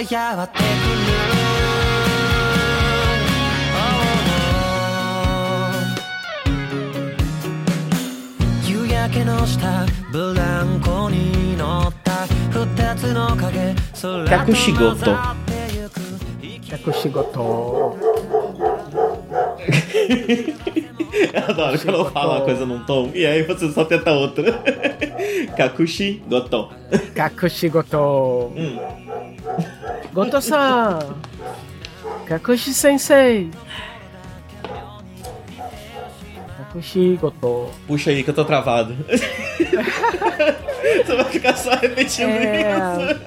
[0.00, 0.66] やってくる
[8.66, 13.74] 夕焼けの下ブランコに乗った二つの影
[14.28, 15.16] 客仕事
[16.68, 17.96] 客仕事
[21.46, 24.62] Adoro quando ela fala uma coisa num tom e aí você só tenta outra.
[25.56, 26.70] Kakushi Gotô.
[27.14, 28.52] Kakushi Gotô.
[28.56, 29.33] Hum.
[30.14, 30.98] Goto-san.
[32.26, 33.50] Kakushi Sensei.
[36.56, 37.70] Kakushi Goto.
[37.88, 38.96] Puxa aí que eu tô travado.
[39.08, 42.60] você vai ficar só repetindo É...
[42.60, 43.20] isso.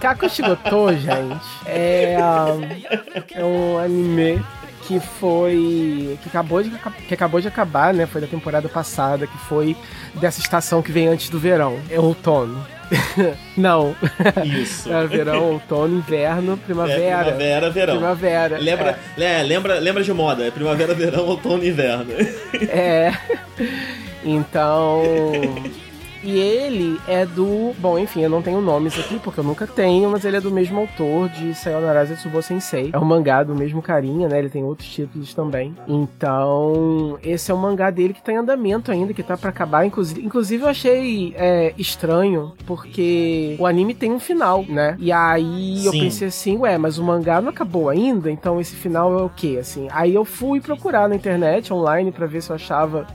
[0.00, 2.62] Kakushi Goto, gente, é, um,
[3.34, 4.44] é um anime
[4.88, 6.18] que foi.
[6.22, 6.70] que acabou, de,
[7.06, 8.06] que acabou de acabar, né?
[8.06, 9.76] Foi da temporada passada, que foi
[10.14, 11.78] dessa estação que vem antes do verão.
[11.90, 12.66] É outono.
[13.54, 13.94] Não.
[14.44, 14.88] Isso.
[14.98, 17.24] É verão, outono, inverno, É, primavera.
[17.24, 17.96] primavera, verão.
[17.96, 18.58] Primavera.
[18.58, 22.12] Lembra, é, lembra, lembra de moda, é primavera, verão, outono inverno.
[22.70, 23.12] É.
[24.24, 25.00] Então.
[26.22, 27.72] E ele é do.
[27.78, 30.50] Bom, enfim, eu não tenho nomes aqui porque eu nunca tenho, mas ele é do
[30.50, 32.90] mesmo autor de Sayonara Zetsubo Sensei.
[32.92, 34.38] É um mangá do mesmo carinha, né?
[34.38, 35.74] Ele tem outros títulos também.
[35.86, 39.84] Então, esse é um mangá dele que tá em andamento ainda, que tá para acabar.
[39.84, 44.96] Inclusive, inclusive eu achei é, estranho porque o anime tem um final, né?
[44.98, 46.00] E aí eu Sim.
[46.00, 49.58] pensei assim, ué, mas o mangá não acabou ainda, então esse final é o quê?
[49.60, 53.06] Assim, aí eu fui procurar na internet online para ver se eu achava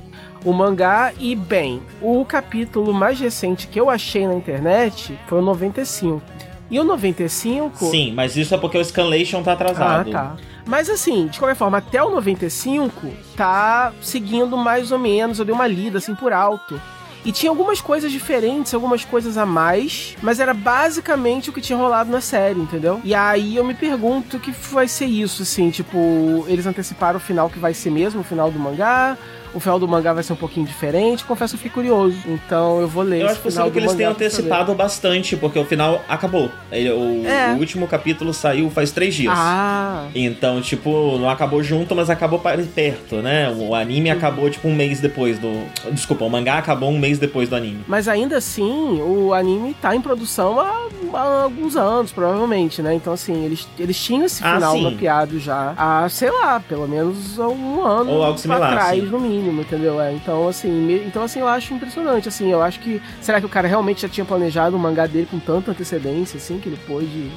[0.43, 5.41] o mangá e bem, o capítulo mais recente que eu achei na internet foi o
[5.41, 6.21] 95.
[6.69, 10.11] E o 95 Sim, mas isso é porque o Scanlation tá ah, atrasado.
[10.11, 10.35] tá.
[10.65, 15.53] Mas assim, de qualquer forma, até o 95 tá seguindo mais ou menos, eu dei
[15.53, 16.79] uma lida assim por alto.
[17.25, 21.77] E tinha algumas coisas diferentes, algumas coisas a mais, mas era basicamente o que tinha
[21.77, 22.99] rolado na série, entendeu?
[23.03, 27.21] E aí eu me pergunto o que vai ser isso, assim, tipo, eles anteciparam o
[27.21, 29.17] final que vai ser mesmo, o final do mangá.
[29.53, 31.23] O final do mangá vai ser um pouquinho diferente.
[31.23, 32.17] Confesso que eu fiquei curioso.
[32.27, 36.01] Então eu vou ler Eu acho possível que eles tenham antecipado bastante, porque o final
[36.07, 36.49] acabou.
[36.71, 37.53] O, É.
[37.55, 39.33] o último capítulo saiu faz três dias.
[39.37, 43.49] Ah, Então, tipo, não acabou junto, mas acabou perto, né?
[43.57, 44.17] O anime Uhum.
[44.17, 45.63] acabou, tipo, um mês depois do.
[45.91, 47.83] Desculpa, o mangá acabou um mês depois do anime.
[47.87, 52.93] Mas ainda assim, o anime tá em produção há, há alguns anos, provavelmente, né?
[52.93, 54.83] Então, assim, eles, eles tinham esse Ah, final sim.
[54.83, 58.99] mapeado já há, sei lá, pelo menos há um ano Ou algo similar, pra trás,
[59.03, 59.09] sim.
[59.09, 59.99] no mínimo, entendeu?
[60.01, 63.01] É, então, assim, me- então, assim, eu acho impressionante, assim, eu acho que...
[63.21, 66.59] Será que o cara realmente já tinha planejado o mangá dele com tanta antecedência, assim,
[66.59, 67.31] que ele pôde...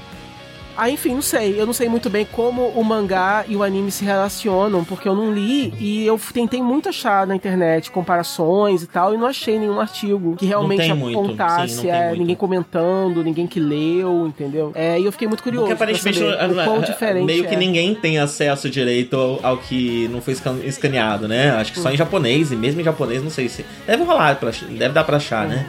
[0.77, 1.59] Ah, enfim, não sei.
[1.61, 5.15] Eu não sei muito bem como o mangá e o anime se relacionam, porque eu
[5.15, 9.59] não li e eu tentei muito achar na internet comparações e tal, e não achei
[9.59, 12.19] nenhum artigo que realmente muito, apontasse, sim, não tem é, muito.
[12.21, 14.73] ninguém comentando, ninguém que leu, entendeu?
[14.75, 15.67] É, e eu fiquei muito curioso.
[15.67, 17.59] Porque aparentemente saber o quão ah, diferente meio que é.
[17.59, 21.51] ninguém tem acesso direito ao, ao que não foi escan- escaneado, né?
[21.53, 21.93] Acho que só Hum.
[21.93, 23.65] em japonês, e mesmo em japonês, não sei se.
[23.87, 25.67] Deve rolar, pra, deve dar pra achar, né?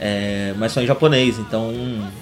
[0.00, 0.06] Uhum.
[0.08, 1.72] É, mas só em japonês, então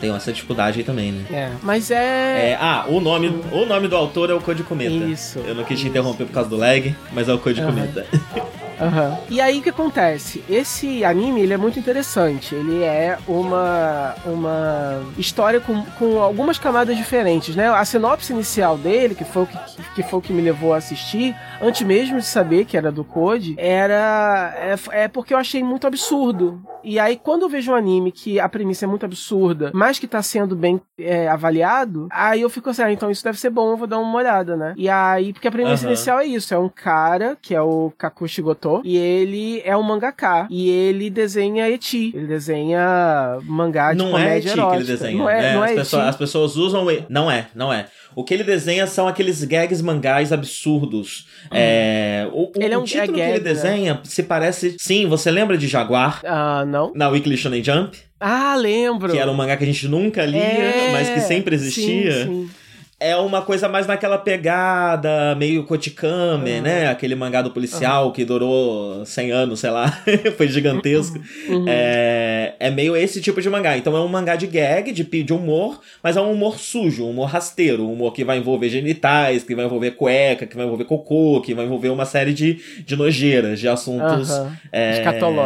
[0.01, 1.25] tem essa dificuldade aí também, né?
[1.31, 2.53] É, mas é...
[2.53, 4.95] É, ah, o nome, o nome do autor é o Code Cometa.
[4.95, 7.71] Isso, Eu não quis te interromper por causa do lag, mas é o Code Aham.
[7.71, 8.07] Cometa.
[8.81, 9.19] Aham.
[9.29, 10.45] E aí o que acontece?
[10.49, 12.55] Esse anime ele é muito interessante.
[12.55, 17.69] Ele é uma, uma história com, com algumas camadas diferentes, né?
[17.69, 19.59] A sinopse inicial dele, que foi o que,
[19.97, 23.05] que foi o que me levou a assistir, antes mesmo de saber que era do
[23.05, 24.55] Code, era.
[24.57, 26.63] É, é porque eu achei muito absurdo.
[26.85, 30.07] E aí, quando eu vejo um anime que a premissa é muito absurda, mas que
[30.07, 33.71] tá sendo bem é, avaliado, aí eu fico assim, ah, então isso deve ser bom,
[33.71, 34.73] eu vou dar uma olhada, né?
[34.77, 35.93] E aí, porque a premissa uhum.
[35.93, 39.83] inicial é isso: é um cara, que é o Kakushi Goto, e ele é um
[39.83, 42.13] mangaka, e ele desenha eti.
[42.15, 44.71] Ele desenha mangá de não é eti erótica.
[44.71, 45.19] que ele desenha.
[45.19, 46.87] Não é, é, não as, é pessoas, as pessoas usam.
[47.09, 47.87] Não é, não é.
[48.15, 51.27] O que ele desenha são aqueles gags mangás absurdos.
[51.47, 51.49] Hum.
[51.53, 53.55] É, o, ele é um, título é gag, que ele né?
[53.55, 54.01] desenha né?
[54.05, 54.77] se parece.
[54.79, 56.21] Sim, você lembra de Jaguar?
[56.25, 56.93] Ah, uh, não.
[56.95, 57.97] Na Weekly Shonen Jump?
[58.19, 59.13] Ah, lembro.
[59.13, 62.25] Que era um mangá que a gente nunca lia, é, mas que sempre existia.
[62.25, 62.66] Sim, sim
[62.99, 66.63] é uma coisa mais naquela pegada meio Kotikame, uhum.
[66.63, 66.89] né?
[66.89, 68.13] Aquele mangá do policial uhum.
[68.13, 70.03] que durou 100 anos, sei lá,
[70.39, 71.21] foi gigantesco.
[71.47, 71.67] Uhum.
[71.69, 73.77] É, é meio esse tipo de mangá.
[73.77, 77.11] Então é um mangá de gag, de, de humor, mas é um humor sujo, um
[77.11, 80.85] humor rasteiro, um humor que vai envolver genitais, que vai envolver cueca, que vai envolver
[80.85, 84.31] cocô, que vai envolver uma série de, de nojeiras, de assuntos
[84.73, 85.03] é,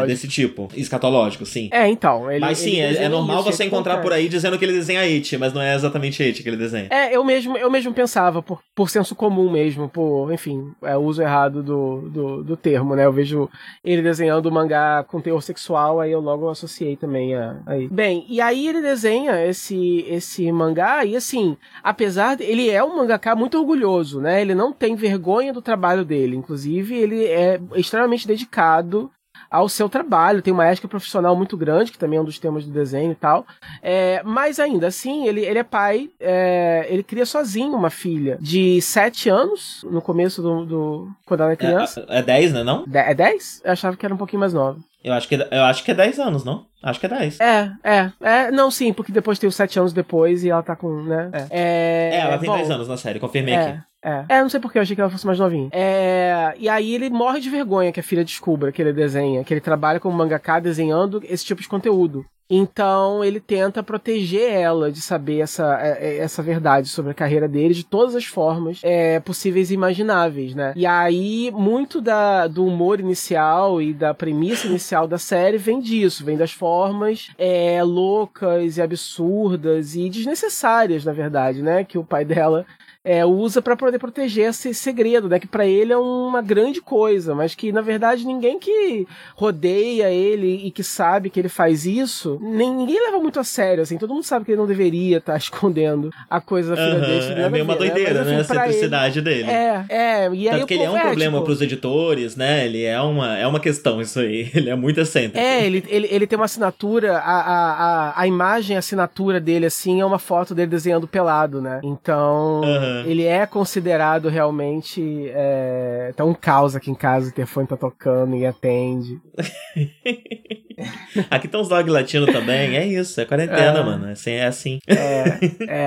[0.06, 0.69] desse tipo.
[0.76, 1.69] Escatológico, sim.
[1.73, 2.31] É, então.
[2.31, 5.37] Ele, mas sim, é, é, normal você encontrar por aí dizendo que ele desenha it,
[5.37, 6.87] mas não é exatamente it que ele desenha.
[6.91, 10.96] É, eu mesmo mesmo, eu mesmo pensava, por, por senso comum mesmo, por, enfim, é,
[10.96, 13.06] uso errado do, do, do termo, né?
[13.06, 13.48] Eu vejo
[13.84, 18.26] ele desenhando o mangá com teor sexual, aí eu logo associei também a, a Bem,
[18.28, 22.44] e aí ele desenha esse, esse mangá, e assim, apesar de.
[22.44, 24.40] Ele é um mangaká muito orgulhoso, né?
[24.40, 26.36] Ele não tem vergonha do trabalho dele.
[26.36, 29.10] Inclusive, ele é extremamente dedicado
[29.50, 32.64] ao seu trabalho, tem uma ética profissional muito grande, que também é um dos temas
[32.64, 33.46] do desenho e tal.
[33.82, 38.81] É, mas ainda assim, ele, ele é pai, é, ele cria sozinho uma filha de
[38.81, 40.64] 7 anos, no começo do.
[40.64, 42.04] do quando ela é criança.
[42.08, 42.64] É 10, né?
[42.64, 42.84] Não?
[42.92, 43.62] É 10?
[43.64, 44.78] Eu achava que era um pouquinho mais nova.
[45.02, 46.67] Eu acho que, eu acho que é 10 anos, não?
[46.82, 47.41] Acho que é 10.
[47.41, 48.50] É, é, é.
[48.50, 51.31] Não, sim, porque depois tem os 7 anos depois e ela tá com, né?
[51.32, 53.81] É, é, é ela tem bom, 10 anos na série, confirmei é, aqui.
[54.02, 54.25] É.
[54.29, 55.69] é, não sei porque eu achei que ela fosse mais novinha.
[55.73, 59.55] É, e aí ele morre de vergonha que a filha descubra que ele desenha, que
[59.55, 62.25] ele trabalha como mangaka desenhando esse tipo de conteúdo.
[62.50, 67.47] Então ele tenta proteger ela de saber essa, é, é, essa verdade sobre a carreira
[67.47, 70.73] dele de todas as formas é, possíveis e imagináveis, né?
[70.75, 76.25] E aí muito da, do humor inicial e da premissa inicial da série vem disso,
[76.25, 81.85] vem das formas é, loucas e absurdas e desnecessárias, na verdade, né?
[81.85, 82.67] Que o pai dela
[83.02, 85.38] é, usa para poder proteger esse segredo, né?
[85.38, 90.67] Que para ele é uma grande coisa, mas que na verdade ninguém que rodeia ele
[90.67, 93.97] e que sabe que ele faz isso, nem, ninguém leva muito a sério, assim.
[93.97, 97.00] Todo mundo sabe que ele não deveria estar tá escondendo a coisa da filha uhum,
[97.00, 97.41] dele.
[97.41, 97.79] É meio uma né?
[97.79, 98.37] doideira, né?
[98.37, 98.61] Mas, assim, né?
[98.61, 99.50] A excentricidade ele, dele.
[99.50, 100.31] É, é.
[100.35, 101.44] E aí Tanto que ele é um é, problema tipo...
[101.44, 102.67] pros editores, né?
[102.67, 104.50] Ele é uma, é uma questão isso aí.
[104.61, 105.38] Ele é muito excêntrico.
[105.38, 107.73] É, ele, ele, ele tem uma assinatura, a, a,
[108.11, 111.81] a, a imagem, a assinatura dele, assim, é uma foto dele desenhando pelado, né?
[111.82, 112.61] Então.
[112.61, 112.89] Uhum.
[113.06, 115.31] Ele é considerado realmente.
[115.34, 116.12] É...
[116.16, 119.20] Tá um caos aqui em casa, o telefone tá tocando e atende.
[121.31, 123.82] aqui estão os dog latinos também, é isso, é quarentena, é.
[123.82, 124.08] mano.
[124.08, 124.78] Assim, é assim.
[124.87, 125.38] É,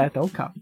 [0.06, 0.54] é, tá um caos.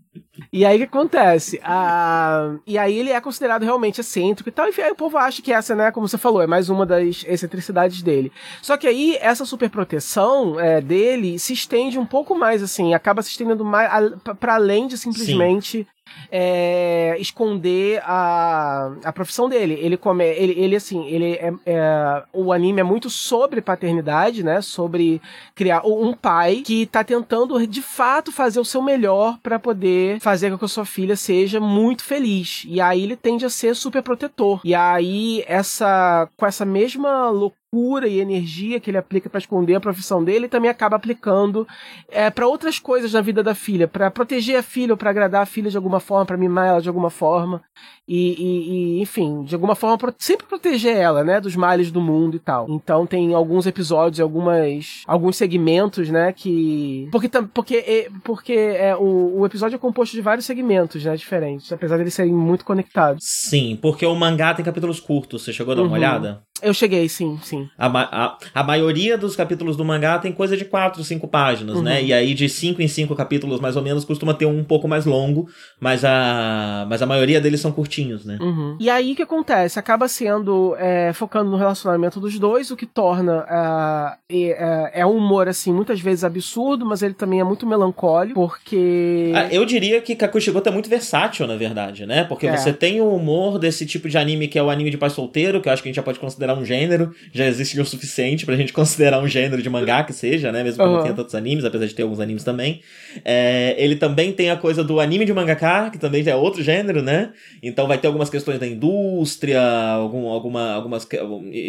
[0.51, 1.59] E aí o que acontece?
[1.63, 4.67] Ah, e aí ele é considerado realmente excêntrico e tal.
[4.69, 7.23] E aí o povo acha que essa, né, como você falou, é mais uma das
[7.25, 8.31] excentricidades dele.
[8.61, 13.29] Só que aí essa superproteção é, dele se estende um pouco mais, assim, acaba se
[13.29, 15.87] estendendo mais para além de simplesmente
[16.31, 19.77] é, esconder a, a profissão dele.
[19.79, 24.61] Ele come, ele, ele assim, ele é, é, o anime é muito sobre paternidade, né?
[24.61, 25.21] Sobre
[25.55, 30.51] criar um pai que tá tentando de fato fazer o seu melhor para poder fazer
[30.51, 32.63] com que a sua filha seja muito feliz.
[32.67, 34.61] E aí ele tende a ser super protetor.
[34.63, 39.75] E aí essa com essa mesma loucura cura e energia que ele aplica para esconder
[39.75, 41.65] a profissão dele, também acaba aplicando
[42.09, 45.41] é, para outras coisas na vida da filha, para proteger a filha ou para agradar
[45.41, 47.63] a filha de alguma forma, para mimar ela de alguma forma
[48.05, 52.35] e, e, e, enfim, de alguma forma sempre proteger ela, né, dos males do mundo
[52.35, 52.67] e tal.
[52.69, 59.45] Então tem alguns episódios, algumas alguns segmentos, né, que porque porque porque é, o, o
[59.45, 63.23] episódio é composto de vários segmentos, né, diferentes, apesar de eles serem muito conectados.
[63.23, 65.43] Sim, porque o mangá tem capítulos curtos.
[65.43, 65.95] Você chegou a dar uma uhum.
[65.95, 66.43] olhada?
[66.61, 67.69] Eu cheguei, sim, sim.
[67.77, 71.79] A, a, a maioria dos capítulos do mangá tem coisa de 4, 5 páginas, né?
[71.79, 71.83] uhum.
[71.83, 72.03] né?
[72.03, 74.87] E aí de 5 em 5 capítulos, mais ou menos, costuma ter um, um pouco
[74.87, 75.47] mais longo,
[75.79, 78.37] mas a, mas a maioria deles são curtinhos, né?
[78.39, 78.77] Uhum.
[78.79, 79.79] E aí o que acontece?
[79.79, 85.17] Acaba sendo é, focando no relacionamento dos dois, o que torna uh, é, é um
[85.17, 89.31] humor, assim, muitas vezes absurdo, mas ele também é muito melancólico, porque...
[89.35, 92.23] Ah, eu diria que Kakushigoto é muito versátil, na verdade, né?
[92.23, 92.55] Porque é.
[92.55, 95.61] você tem o humor desse tipo de anime que é o anime de pai solteiro,
[95.61, 97.85] que eu acho que a gente já pode considerar considerar um gênero, já existe o
[97.85, 100.63] suficiente pra gente considerar um gênero de mangá que seja, né?
[100.63, 100.95] Mesmo que uhum.
[100.95, 102.81] não tenha tantos animes, apesar de ter alguns animes também.
[103.23, 107.01] É, ele também tem a coisa do anime de mangaká, que também é outro gênero,
[107.01, 107.31] né?
[107.61, 111.07] Então vai ter algumas questões da indústria, algum, alguma, algumas.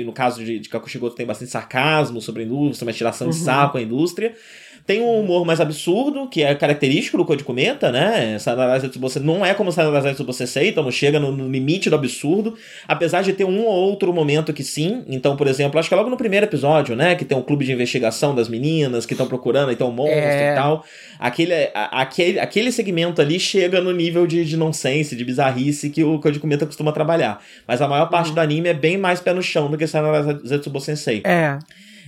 [0.04, 3.32] No caso de, de Kakushigoto tem bastante sarcasmo sobre a indústria, uma tiração uhum.
[3.32, 4.34] de saco à indústria.
[4.84, 8.36] Tem um humor mais absurdo, que é característico do Code Cometa, né?
[8.38, 12.56] Sayonara você não é como Sayonara você sei, então chega no, no, limite do absurdo,
[12.88, 15.04] apesar de ter um ou outro momento que sim.
[15.06, 17.14] Então, por exemplo, acho que é logo no primeiro episódio, né?
[17.14, 20.52] Que tem um clube de investigação das meninas que estão procurando, então um monstro é...
[20.52, 20.84] e tal.
[21.18, 26.18] Aquele, aquele, aquele segmento ali chega no nível de, de nonsense, de bizarrice que o
[26.18, 27.40] Code Cometa costuma trabalhar.
[27.68, 28.34] Mas a maior parte uhum.
[28.34, 31.22] do anime é bem mais pé no chão do que Sayonara Zetsubo Sensei.
[31.24, 31.58] É.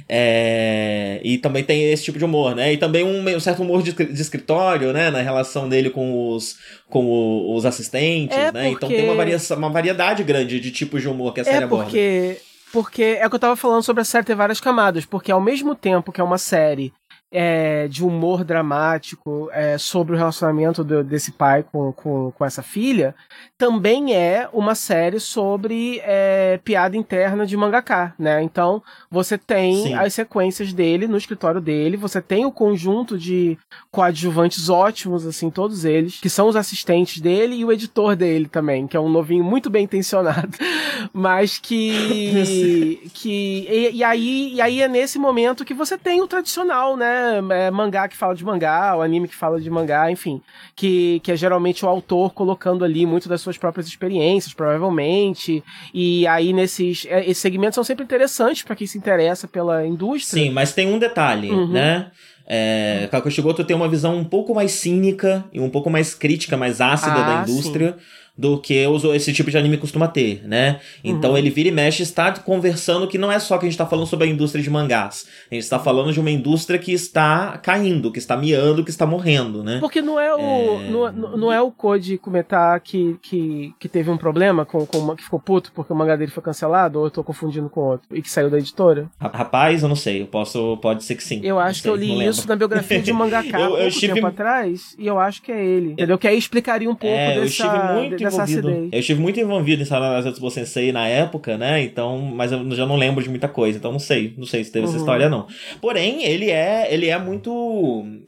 [0.09, 2.73] É, e também tem esse tipo de humor, né?
[2.73, 5.11] E também um, um certo humor de, de, escritório, né?
[5.11, 6.59] Na relação dele com os,
[6.89, 8.69] com o, os assistentes, é né?
[8.69, 8.69] Porque...
[8.69, 11.67] Então tem uma, varia, uma variedade grande de tipos de humor que a série é
[11.67, 12.37] porque...
[12.39, 12.55] aborda.
[12.75, 15.41] Porque é o que eu tava falando sobre a série ter várias camadas, porque ao
[15.41, 16.93] mesmo tempo que é uma série
[17.37, 22.63] é, de humor dramático é, sobre o relacionamento do, desse pai com, com, com, essa
[22.63, 23.13] filha,
[23.59, 28.41] também é uma série sobre é, piada interna de mangaká, né?
[28.41, 29.95] Então, você tem Sim.
[29.95, 33.59] as sequências dele no escritório dele, você tem o conjunto de
[33.91, 38.87] coadjuvantes ótimos, assim, todos eles, que são os assistentes dele e o editor dele também,
[38.87, 40.57] que é um novinho muito bem intencionado,
[41.13, 43.11] mas que...
[43.13, 47.24] que e, e, aí, e aí é nesse momento que você tem o tradicional, né?
[47.51, 50.41] É, mangá que fala de mangá, o anime que fala de mangá, enfim.
[50.75, 55.63] Que, que é geralmente o autor colocando ali muito das suas próprias experiências, provavelmente.
[55.93, 57.07] E aí, nesses.
[57.07, 60.43] É, esses segmentos são sempre interessantes para quem se interessa pela indústria.
[60.43, 61.69] Sim, mas tem um detalhe, uhum.
[61.69, 62.11] né?
[62.47, 66.81] É, Kakushigoto tem uma visão um pouco mais cínica e um pouco mais crítica, mais
[66.81, 67.97] ácida ah, da indústria.
[67.99, 68.75] Sim do que
[69.15, 70.81] esse tipo de anime costuma ter, né?
[71.03, 71.39] Então uhum.
[71.39, 74.07] ele vira e mexe está conversando que não é só que a gente está falando
[74.07, 75.27] sobre a indústria de mangás.
[75.51, 79.07] A gente está falando de uma indústria que está caindo, que está miando, que está
[79.07, 79.79] morrendo, né?
[79.79, 80.91] Porque não é o, é...
[80.91, 85.23] Não, não é o Code comentar que, que, que teve um problema com, com que
[85.23, 88.21] ficou puto porque o mangá dele foi cancelado, ou eu tô confundindo com outro, e
[88.21, 89.09] que saiu da editora?
[89.21, 91.41] Rapaz, eu não sei, eu posso, pode ser que sim.
[91.45, 94.15] Eu acho sei, que eu li isso na biografia de um mangaká eu, eu estive...
[94.15, 96.19] tempo atrás, e eu acho que é ele, entendeu?
[96.19, 97.41] Que aí explicaria um pouco é, dessa...
[97.41, 98.89] Eu estive muito envolvido.
[98.93, 101.83] Eu estive muito envolvido em Sayonara Zetsubo Sensei na época, né?
[101.83, 104.73] Então, mas eu já não lembro de muita coisa, então não sei, não sei se
[104.73, 104.91] teve uhum.
[104.93, 105.47] essa história não.
[105.81, 107.53] Porém, ele é, ele é muito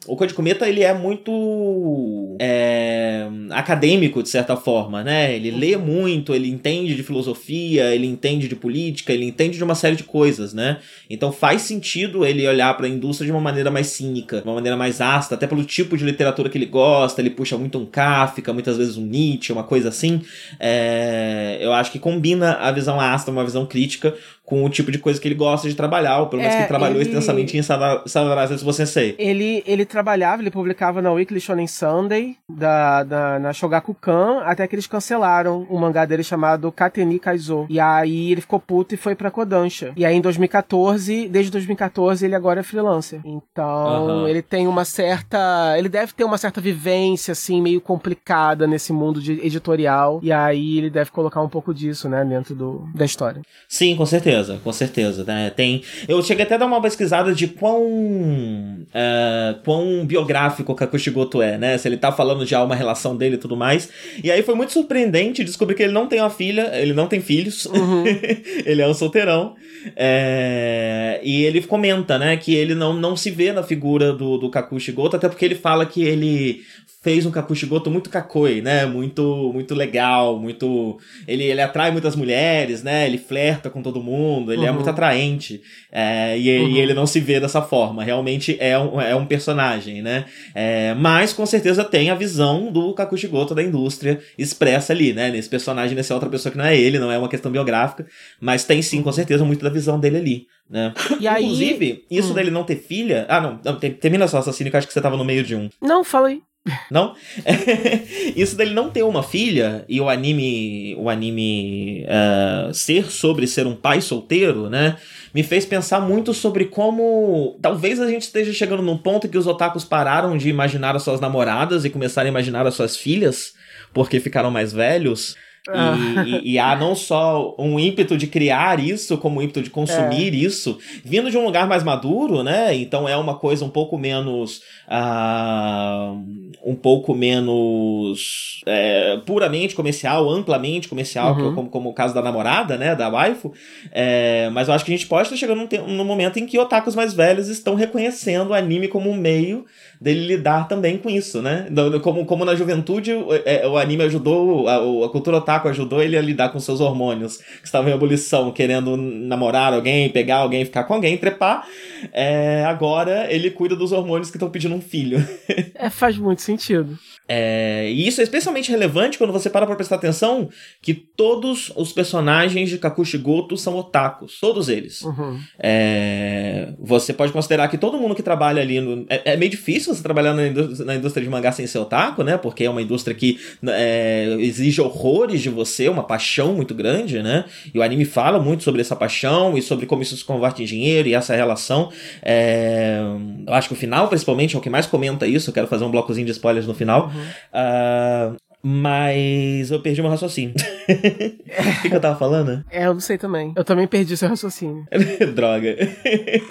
[0.07, 5.35] o Code Cometa, ele é muito é, acadêmico de certa forma, né?
[5.35, 5.59] Ele uhum.
[5.59, 9.97] lê muito, ele entende de filosofia, ele entende de política, ele entende de uma série
[9.97, 10.79] de coisas, né?
[11.09, 14.55] Então faz sentido ele olhar para a indústria de uma maneira mais cínica, de uma
[14.55, 17.87] maneira mais ácida, até pelo tipo de literatura que ele gosta, ele puxa muito um
[17.87, 20.23] Kafka, muitas vezes um Nietzsche, uma coisa assim.
[20.59, 24.15] É, eu acho que combina a visão ácida, uma visão crítica,
[24.47, 26.63] com o tipo de coisa que ele gosta de trabalhar, ou pelo menos é, que
[26.63, 27.09] ele trabalhou ele...
[27.09, 29.17] extensamente em Sadarase você sei.
[29.19, 34.77] Ele, ele trabalhava, ele publicava na Weekly Shonen Sunday, da, da, na Shogakukan, até que
[34.77, 37.67] eles cancelaram um mangá dele chamado Kateni Kaizo.
[37.69, 39.93] E aí ele ficou puto e foi pra Kodansha.
[39.97, 43.21] E aí em 2014, desde 2014, ele agora é freelancer.
[43.25, 44.29] Então, uhum.
[44.29, 45.75] ele tem uma certa.
[45.77, 50.21] Ele deve ter uma certa vivência, assim, meio complicada nesse mundo de editorial.
[50.23, 53.43] E aí ele deve colocar um pouco disso, né, dentro do, da história.
[53.69, 55.51] Sim, com certeza certeza, com certeza, né?
[55.51, 61.41] Tem, eu cheguei até a dar uma pesquisada de quão, uh, quão biográfico o Kakushigoto
[61.41, 61.79] é, né?
[61.79, 63.89] Se ele tá falando de uma relação dele e tudo mais.
[64.23, 67.21] E aí foi muito surpreendente descobrir que ele não tem uma filha, ele não tem
[67.21, 68.05] filhos, uhum.
[68.65, 69.55] ele é um solteirão.
[69.95, 74.51] É, e ele comenta, né, que ele não, não se vê na figura do, do
[74.51, 76.63] Kakushigoto, até porque ele fala que ele
[77.07, 78.85] fez um Kakushigoto muito kakoi, né?
[78.85, 80.99] Muito muito legal, muito
[81.29, 83.07] ele, ele atrai muitas mulheres, né?
[83.07, 84.71] Ele flerta com todo mundo, ele é uhum.
[84.71, 85.63] é muito atraente.
[85.93, 86.69] É, e, uhum.
[86.69, 88.03] e, ele não se vê dessa forma.
[88.03, 90.25] Realmente é um, é um personagem, né?
[90.53, 95.31] É, mas com certeza tem a visão do Kakushigoto da indústria expressa ali, né?
[95.31, 98.05] Nesse personagem, nessa outra pessoa que não é ele, não é uma questão biográfica,
[98.41, 100.47] mas tem sim, com certeza, muito da visão dele ali.
[100.69, 100.93] Né?
[101.21, 101.45] E aí...
[101.45, 102.35] Inclusive, isso hum.
[102.35, 103.27] dele não ter filha.
[103.29, 105.71] Ah, não, termina só, assassino, que eu acho que você tava no meio de um.
[105.81, 106.43] Não, fala aí.
[106.91, 107.15] Não?
[108.35, 113.67] Isso dele não ter uma filha e o anime, o anime uh, ser sobre ser
[113.67, 114.97] um pai solteiro, né?
[115.33, 119.47] Me fez pensar muito sobre como talvez a gente esteja chegando num ponto que os
[119.47, 123.55] otakus pararam de imaginar as suas namoradas e começaram a imaginar as suas filhas
[123.93, 125.37] porque ficaram mais velhos.
[125.69, 125.97] Ah.
[126.27, 130.33] E, e, há não só um ímpeto de criar isso, como um ímpeto de consumir
[130.33, 130.37] é.
[130.37, 132.75] isso, vindo de um lugar mais maduro, né?
[132.75, 134.61] Então é uma coisa um pouco menos.
[134.89, 141.55] Uh, um pouco menos é, puramente comercial, amplamente comercial, uhum.
[141.55, 142.95] como, como o caso da namorada, né?
[142.97, 143.53] Da waifu.
[143.93, 146.59] É, mas eu acho que a gente pode estar chegando num, num momento em que
[146.59, 149.65] otakus mais velhos estão reconhecendo o anime como um meio
[150.01, 151.69] dele lidar também com isso, né?
[152.03, 156.17] Como, como na juventude o, é, o anime ajudou, a, a, cultura otaku ajudou ele
[156.17, 160.85] a lidar com seus hormônios, que estavam em ebulição, querendo namorar alguém, pegar alguém, ficar
[160.85, 161.67] com alguém, trepar.
[162.13, 165.19] É, agora ele cuida dos hormônios que estão pedindo um filho.
[165.75, 166.99] é, faz muito sentido.
[167.29, 170.49] É, e isso é especialmente relevante quando você para pra prestar atenção
[170.81, 174.39] que todos os personagens de Kakushigoto são otakus.
[174.41, 175.03] Todos eles.
[175.03, 175.39] Uhum.
[175.59, 178.81] É, você pode considerar que todo mundo que trabalha ali.
[178.81, 181.79] No, é, é, meio difícil você trabalhar na indústria, na indústria, de mangá sem ser
[181.79, 182.37] otaku, né?
[182.37, 187.45] Porque é uma indústria que é, exige horrores de você, uma paixão muito grande, né?
[187.75, 190.67] E o anime fala muito sobre essa paixão e sobre como isso se converte em
[190.67, 191.91] dinheiro e essa relação.
[192.23, 193.01] É,
[193.47, 195.51] eu acho que o final, principalmente, é o que mais comenta isso.
[195.51, 197.11] Eu quero fazer um blocozinho de spoilers no final.
[197.53, 198.37] Uh,
[198.69, 200.55] mas eu perdi meu raciocínio.
[200.87, 202.65] O que, que, eu tava falando?
[202.71, 203.53] É, eu não sei também.
[203.57, 204.87] Eu também perdi seu raciocínio.
[205.35, 205.77] Droga.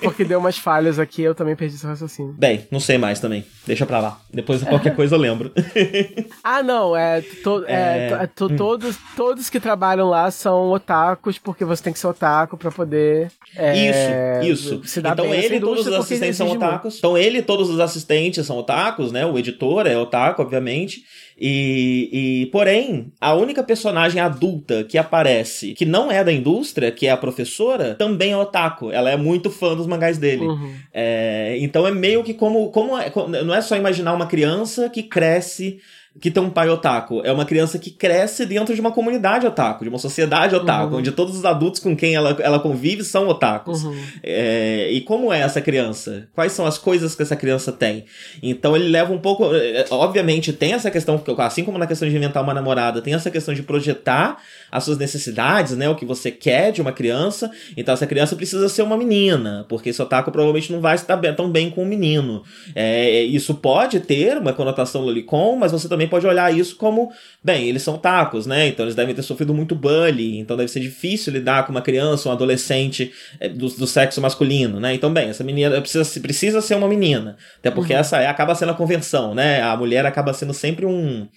[0.02, 2.34] Porque deu umas falhas aqui, eu também perdi seu raciocínio.
[2.34, 3.46] Bem, não sei mais também.
[3.66, 4.20] Deixa pra lá.
[4.34, 5.52] Depois qualquer coisa eu lembro.
[6.44, 6.96] ah, não.
[6.96, 8.10] É, to, é...
[8.24, 8.56] é to, hum.
[8.56, 13.32] todos, todos que trabalham lá são otakus, porque você tem que ser otaku pra poder.
[13.56, 15.00] É, isso, isso.
[15.00, 16.94] então ele e todos os assistentes são otakus.
[16.94, 16.98] Muito.
[16.98, 19.26] Então ele e todos os assistentes são otakus, né?
[19.26, 21.04] O editor é otaku, obviamente.
[21.38, 22.10] E,
[22.44, 27.12] e, porém, a única personagem adulta que aparece, que não é da indústria, que é
[27.12, 28.90] a professora, também é otaku.
[28.90, 30.46] Ela é muito fã dos mangás dele.
[30.46, 30.74] Uhum.
[30.94, 33.12] É, então é meio que como, como é,
[33.44, 35.80] não é só imaginar uma criança que cresce
[36.20, 37.22] que tem um pai otaku.
[37.24, 41.00] É uma criança que cresce dentro de uma comunidade otaku, de uma sociedade otaku, uhum.
[41.00, 43.84] onde todos os adultos com quem ela, ela convive são otakus.
[43.84, 43.96] Uhum.
[44.24, 46.28] É, e como é essa criança?
[46.34, 48.06] Quais são as coisas que essa criança tem?
[48.42, 49.54] Então ele leva um pouco.
[49.54, 53.30] É, obviamente, tem essa questão, assim como na questão de inventar uma namorada, tem essa
[53.30, 54.38] questão de projetar
[54.72, 55.90] as suas necessidades, né?
[55.90, 57.52] O que você quer de uma criança.
[57.76, 61.50] Então essa criança precisa ser uma menina, porque esse otaku provavelmente não vai estar tão
[61.50, 62.44] bem com um menino.
[62.74, 67.12] É, isso pode ter uma conotação lolicon, mas você também também pode olhar isso como,
[67.44, 68.68] bem, eles são tacos, né?
[68.68, 72.30] Então eles devem ter sofrido muito bullying, então deve ser difícil lidar com uma criança,
[72.30, 74.94] um adolescente é, do, do sexo masculino, né?
[74.94, 78.00] Então, bem, essa menina precisa, precisa ser uma menina, até porque uhum.
[78.00, 79.62] essa é, acaba sendo a convenção, né?
[79.62, 81.28] A mulher acaba sendo sempre um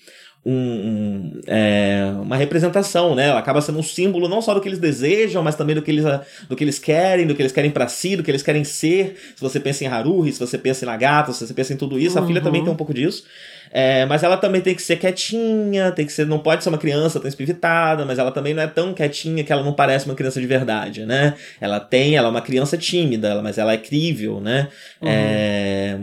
[0.45, 3.29] um, um, é, uma representação, né?
[3.29, 5.91] Ela acaba sendo um símbolo não só do que eles desejam, mas também do que
[5.91, 6.05] eles,
[6.49, 9.17] do que eles querem, do que eles querem para si, do que eles querem ser.
[9.35, 11.99] Se você pensa em Haruhi, se você pensa em Nagata, se você pensa em tudo
[11.99, 12.25] isso, uhum.
[12.25, 13.25] a filha também tem um pouco disso.
[13.71, 16.79] É, mas ela também tem que ser quietinha, tem que ser, não pode ser uma
[16.79, 20.15] criança tão espivitada, mas ela também não é tão quietinha que ela não parece uma
[20.15, 21.35] criança de verdade, né?
[21.61, 24.69] Ela tem, ela é uma criança tímida, mas ela é crível, né?
[25.03, 25.09] Uhum.
[25.11, 25.99] É,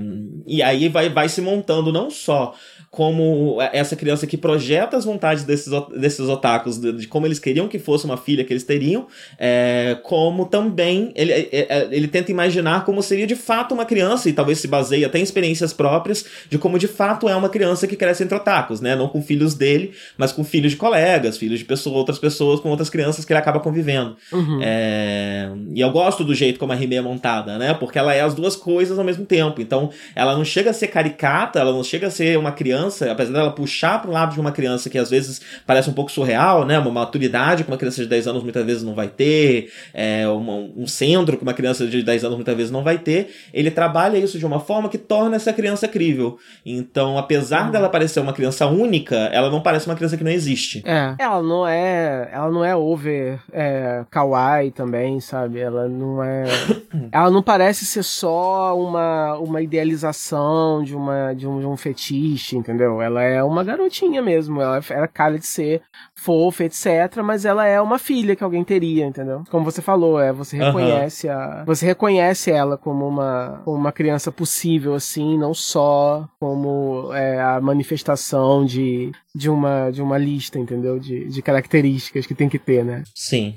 [0.45, 2.53] e aí vai, vai se montando não só
[2.95, 7.67] como essa criança que projeta as vontades desses, desses otakus, de, de, como eles queriam
[7.67, 9.05] que fosse uma filha que eles teriam,
[9.38, 14.29] é, como também ele, é, é, ele tenta imaginar como seria de fato uma criança,
[14.29, 17.86] e talvez se baseie até em experiências próprias, de como de fato é uma criança
[17.86, 18.95] que cresce entre otakus, né?
[18.95, 22.89] Não com filhos dele, mas com filhos de colegas, filhos de outras pessoas, com outras
[22.89, 24.15] crianças que ele acaba convivendo.
[24.31, 24.62] Uhum.
[24.63, 27.73] É, e eu gosto do jeito como a Rime é montada, né?
[27.73, 29.62] Porque ela é as duas coisas ao mesmo tempo.
[29.62, 33.11] Então, ela não chega a ser caricata, ela não chega a ser uma criança criança,
[33.11, 36.65] apesar dela puxar pro lado de uma criança que às vezes parece um pouco surreal,
[36.65, 36.77] né?
[36.79, 40.73] Uma maturidade que uma criança de 10 anos muitas vezes não vai ter, é, um,
[40.77, 44.17] um centro que uma criança de 10 anos muitas vezes não vai ter, ele trabalha
[44.17, 46.37] isso de uma forma que torna essa criança crível.
[46.65, 47.71] Então, apesar hum.
[47.71, 50.83] dela parecer uma criança única, ela não parece uma criança que não existe.
[50.85, 51.15] É.
[51.19, 52.29] Ela não é.
[52.31, 55.59] Ela não é over é, kawaii também, sabe?
[55.59, 56.45] Ela não é.
[57.11, 62.57] ela não parece ser só uma, uma idealização de, uma, de, um, de um fetiche,
[62.57, 62.74] entendeu?
[62.75, 63.01] Entendeu?
[63.01, 65.81] Ela é uma garotinha mesmo, ela era cara de ser
[66.13, 69.43] fofa, etc, mas ela é uma filha que alguém teria, entendeu?
[69.49, 71.33] Como você falou, é, você reconhece uhum.
[71.33, 77.41] a você reconhece ela como uma como uma criança possível assim, não só como é,
[77.41, 80.99] a manifestação de, de uma de uma lista, entendeu?
[80.99, 83.03] De, de características que tem que ter, né?
[83.13, 83.55] Sim.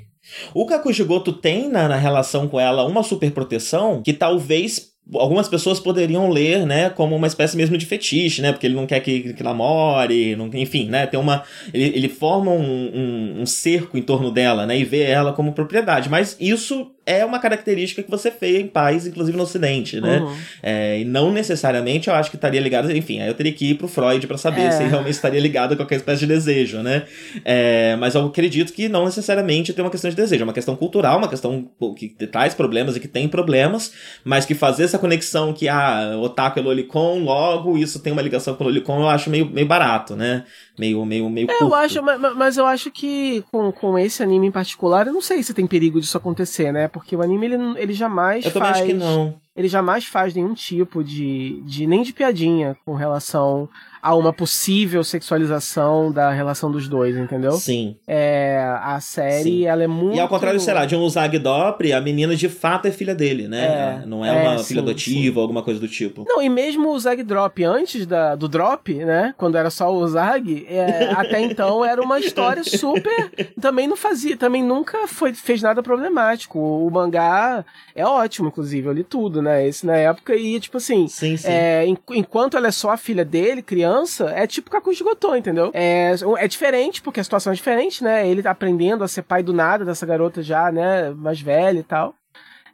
[0.53, 5.79] O Kakushigoto tem na, na relação com ela uma super proteção que talvez algumas pessoas
[5.79, 9.33] poderiam ler, né, como uma espécie mesmo de fetiche, né, porque ele não quer que,
[9.33, 11.43] que namore, não, enfim, né, tem uma,
[11.73, 15.53] ele, ele forma um, um, um cerco em torno dela, né, e vê ela como
[15.53, 20.19] propriedade, mas isso é uma característica que você vê em pais, inclusive no Ocidente, né?
[20.19, 20.35] Uhum.
[20.61, 23.73] É, e não necessariamente eu acho que estaria ligado, enfim, aí eu teria que ir
[23.73, 24.71] pro Freud para saber é.
[24.71, 27.05] se realmente estaria ligado a qualquer espécie de desejo, né?
[27.43, 30.75] É, mas eu acredito que não necessariamente tem uma questão de desejo, é uma questão
[30.75, 31.67] cultural, uma questão
[31.97, 33.91] que traz problemas e que tem problemas,
[34.23, 38.53] mas que fazer essa conexão que, ah, otaku é lolicon, logo isso tem uma ligação
[38.53, 40.43] com o lolicon, eu acho meio, meio barato, né?
[40.79, 44.47] Meio, meio, meio é, Eu acho, mas, mas, eu acho que com, com esse anime
[44.47, 46.87] em particular, eu não sei se tem perigo disso acontecer, né?
[46.87, 48.55] Porque o anime, ele, ele jamais eu faz...
[48.55, 49.35] Eu também acho que não.
[49.53, 51.85] Ele jamais faz nenhum tipo de, de...
[51.85, 53.67] nem de piadinha com relação
[54.01, 57.51] a uma possível sexualização da relação dos dois, entendeu?
[57.53, 57.97] Sim.
[58.07, 59.65] É, a série, Sim.
[59.65, 60.15] ela é muito...
[60.15, 63.47] E ao contrário, sei lá, de um Zagdopri, a menina de fato é filha dele,
[63.47, 64.01] né?
[64.03, 66.25] É, não é, é uma sim, filha adotiva ou alguma coisa do tipo.
[66.27, 69.33] Não, e mesmo o Zagdrop, antes da, do drop, né?
[69.37, 73.31] Quando era só o Zag, é, até então era uma história super...
[73.59, 76.57] também não fazia, também nunca foi, fez nada problemático.
[76.57, 79.67] O mangá é ótimo, inclusive, eu li tudo, né?
[79.67, 81.07] Esse na época, e tipo assim...
[81.07, 81.47] Sim, sim.
[81.49, 85.71] É, enquanto ela é só a filha dele, criança, criança é tipo Kakushi Gotou, entendeu?
[85.73, 88.27] É, é diferente, porque a situação é diferente, né?
[88.27, 91.09] Ele tá aprendendo a ser pai do nada dessa garota já, né?
[91.11, 92.15] Mais velha e tal.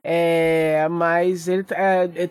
[0.07, 2.27] É, mas ele é, é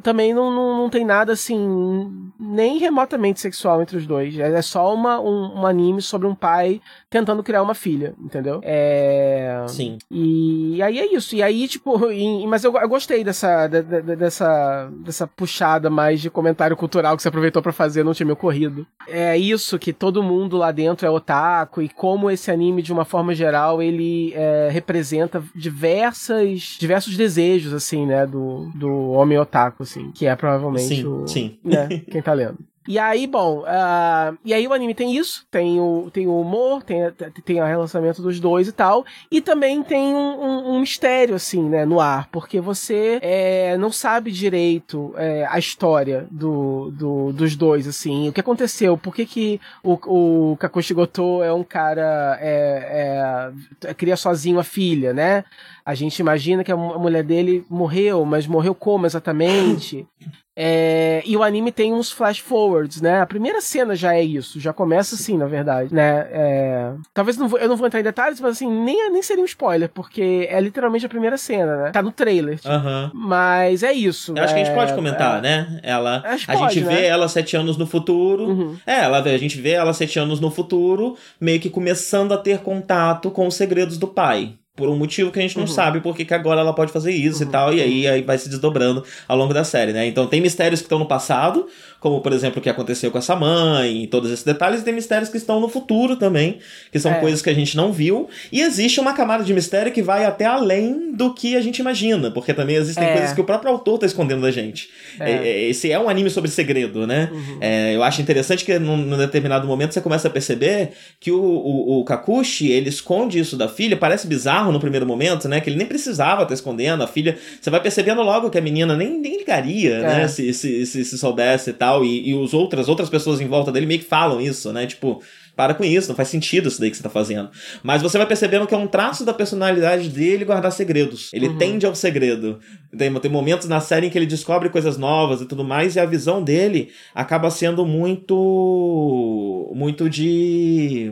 [0.00, 4.38] também não, não, não, tem nada assim, nem remotamente sexual entre os dois.
[4.38, 8.60] É, é só uma, um, um, anime sobre um pai tentando criar uma filha, entendeu?
[8.62, 9.64] É...
[9.68, 9.98] Sim.
[10.10, 11.36] E, aí é isso.
[11.36, 11.98] E aí, tipo,
[12.48, 17.22] mas eu, eu gostei dessa, de, de, dessa, dessa puxada mais de comentário cultural que
[17.22, 18.86] você aproveitou para fazer, não tinha me ocorrido.
[19.06, 23.04] É isso, que todo mundo lá dentro é otaku e como esse anime, de uma
[23.04, 30.10] forma geral, ele é, representa diversas, diversos desejos, assim, né, do, do homem otaku, assim,
[30.12, 31.58] que é provavelmente sim, o, sim.
[31.64, 32.58] Né, quem tá lendo.
[32.86, 36.82] E aí, bom, uh, e aí o anime tem isso, tem o, tem o humor,
[36.82, 36.98] tem,
[37.44, 41.68] tem o relacionamento dos dois e tal, e também tem um, um, um mistério, assim,
[41.68, 47.56] né, no ar, porque você é, não sabe direito é, a história do, do, dos
[47.56, 52.38] dois, assim, o que aconteceu, por que que o, o Kakoshi Goto é um cara,
[52.40, 53.52] é,
[53.84, 55.44] é, cria sozinho a filha, né?
[55.86, 60.04] A gente imagina que a mulher dele morreu, mas morreu como exatamente?
[60.58, 63.20] É, e o anime tem uns flash forwards, né?
[63.20, 66.26] A primeira cena já é isso, já começa assim, na verdade, né?
[66.30, 69.42] É, talvez não vou, eu não vou entrar em detalhes, mas assim, nem, nem seria
[69.42, 71.90] um spoiler, porque é literalmente a primeira cena, né?
[71.90, 72.56] Tá no trailer.
[72.56, 72.72] Tipo.
[72.72, 73.10] Uhum.
[73.12, 74.32] Mas é isso.
[74.34, 75.42] Eu acho que a gente pode é, comentar, é.
[75.42, 75.80] né?
[75.82, 76.96] Ela, a pode, gente né?
[76.96, 78.44] vê ela sete anos no futuro.
[78.44, 78.76] Uhum.
[78.86, 82.60] É, ela, a gente vê ela sete anos no futuro, meio que começando a ter
[82.60, 85.68] contato com os segredos do pai por um motivo que a gente não uhum.
[85.68, 87.48] sabe porque que agora ela pode fazer isso uhum.
[87.48, 90.06] e tal, e aí, aí vai se desdobrando ao longo da série, né?
[90.06, 91.66] Então tem mistérios que estão no passado,
[91.98, 94.94] como por exemplo o que aconteceu com essa mãe e todos esses detalhes, e tem
[94.94, 96.58] mistérios que estão no futuro também,
[96.92, 97.20] que são é.
[97.20, 100.44] coisas que a gente não viu, e existe uma camada de mistério que vai até
[100.44, 103.12] além do que a gente imagina, porque também existem é.
[103.12, 104.90] coisas que o próprio autor tá escondendo da gente.
[105.18, 105.32] É.
[105.32, 107.30] é esse é um anime sobre segredo, né?
[107.32, 107.58] Uhum.
[107.60, 111.40] É, eu acho interessante que num, num, determinado momento você começa a perceber que o,
[111.40, 115.60] o, o Kakushi, ele esconde isso da filha, parece bizarro no primeiro momento, né?
[115.60, 118.96] Que ele nem precisava estar escondendo, a filha, você vai percebendo logo que a menina
[118.96, 120.22] nem, nem ligaria, né?
[120.24, 120.28] É.
[120.28, 123.46] Se, se, se, se soubesse e tal tal, e, e os outras, outras pessoas em
[123.46, 124.86] volta dele meio que falam isso, né?
[124.86, 125.22] Tipo,
[125.56, 127.48] para com isso, não faz sentido isso daí que você tá fazendo.
[127.82, 131.30] Mas você vai percebendo que é um traço da personalidade dele guardar segredos.
[131.32, 131.56] Ele uhum.
[131.56, 132.60] tende ao segredo.
[132.96, 136.00] Tem, tem momentos na série em que ele descobre coisas novas e tudo mais, e
[136.00, 139.72] a visão dele acaba sendo muito.
[139.74, 141.10] muito de.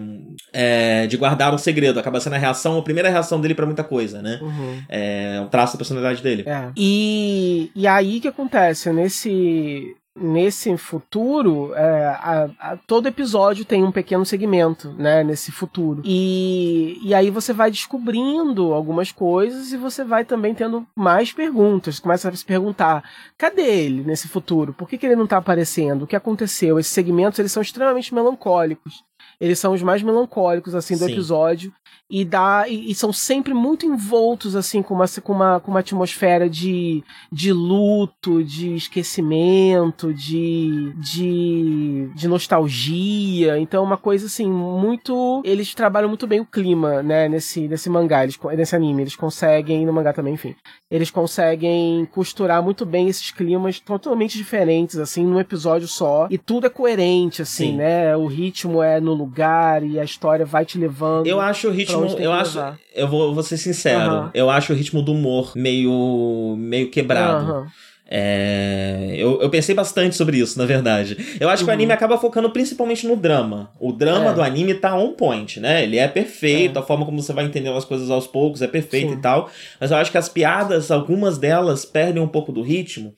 [0.53, 1.99] É, de guardar um segredo.
[1.99, 4.39] Acaba sendo a reação, a primeira reação dele para muita coisa, né?
[4.43, 4.83] Uhum.
[4.91, 6.45] É um traço da personalidade dele.
[6.47, 6.71] É.
[6.77, 8.93] E, e aí que acontece?
[8.93, 16.03] Nesse nesse futuro, é, a, a, todo episódio tem um pequeno segmento, né, nesse futuro.
[16.05, 21.99] E, e aí você vai descobrindo algumas coisas e você vai também tendo mais perguntas.
[21.99, 23.03] Começa a se perguntar,
[23.37, 24.73] cadê ele nesse futuro?
[24.73, 26.03] Por que, que ele não está aparecendo?
[26.03, 26.79] O que aconteceu?
[26.79, 29.03] Esses segmentos, eles são extremamente melancólicos.
[29.41, 31.13] Eles são os mais melancólicos, assim, do Sim.
[31.13, 31.73] episódio
[32.15, 35.81] e dá e, e, são sempre muito envoltos assim com uma, com uma, com uma
[35.81, 43.59] atmosfera de, de luto, de esquecimento, de, de, de nostalgia.
[43.59, 48.23] Então uma coisa assim muito eles trabalham muito bem o clima, né, nesse nesse mangá,
[48.23, 50.55] eles, nesse anime, eles conseguem no mangá também, enfim.
[50.89, 56.69] Eles conseguem costurar muito bem esses climas totalmente diferentes assim num episódio só e tudo
[56.69, 57.77] é coerente assim, Sim.
[57.79, 58.17] né?
[58.17, 61.27] O ritmo é no lugar e a história vai te levando.
[61.27, 62.59] Eu acho o ritmo ritmo, eu acho,
[62.95, 67.67] eu vou, vou ser sincero, eu acho o ritmo do humor meio meio quebrado.
[68.07, 71.17] É, eu, eu pensei bastante sobre isso, na verdade.
[71.41, 71.67] Eu acho uhum.
[71.67, 71.79] que o uhum.
[71.81, 73.71] anime acaba focando principalmente no drama.
[73.81, 74.35] O drama é.
[74.35, 75.83] do anime tá on point, né?
[75.83, 76.83] Ele é perfeito, é.
[76.83, 79.51] a forma como você vai entendendo as coisas aos poucos é perfeita e tal.
[79.81, 83.15] Mas eu acho que as piadas, algumas delas, perdem um pouco do ritmo.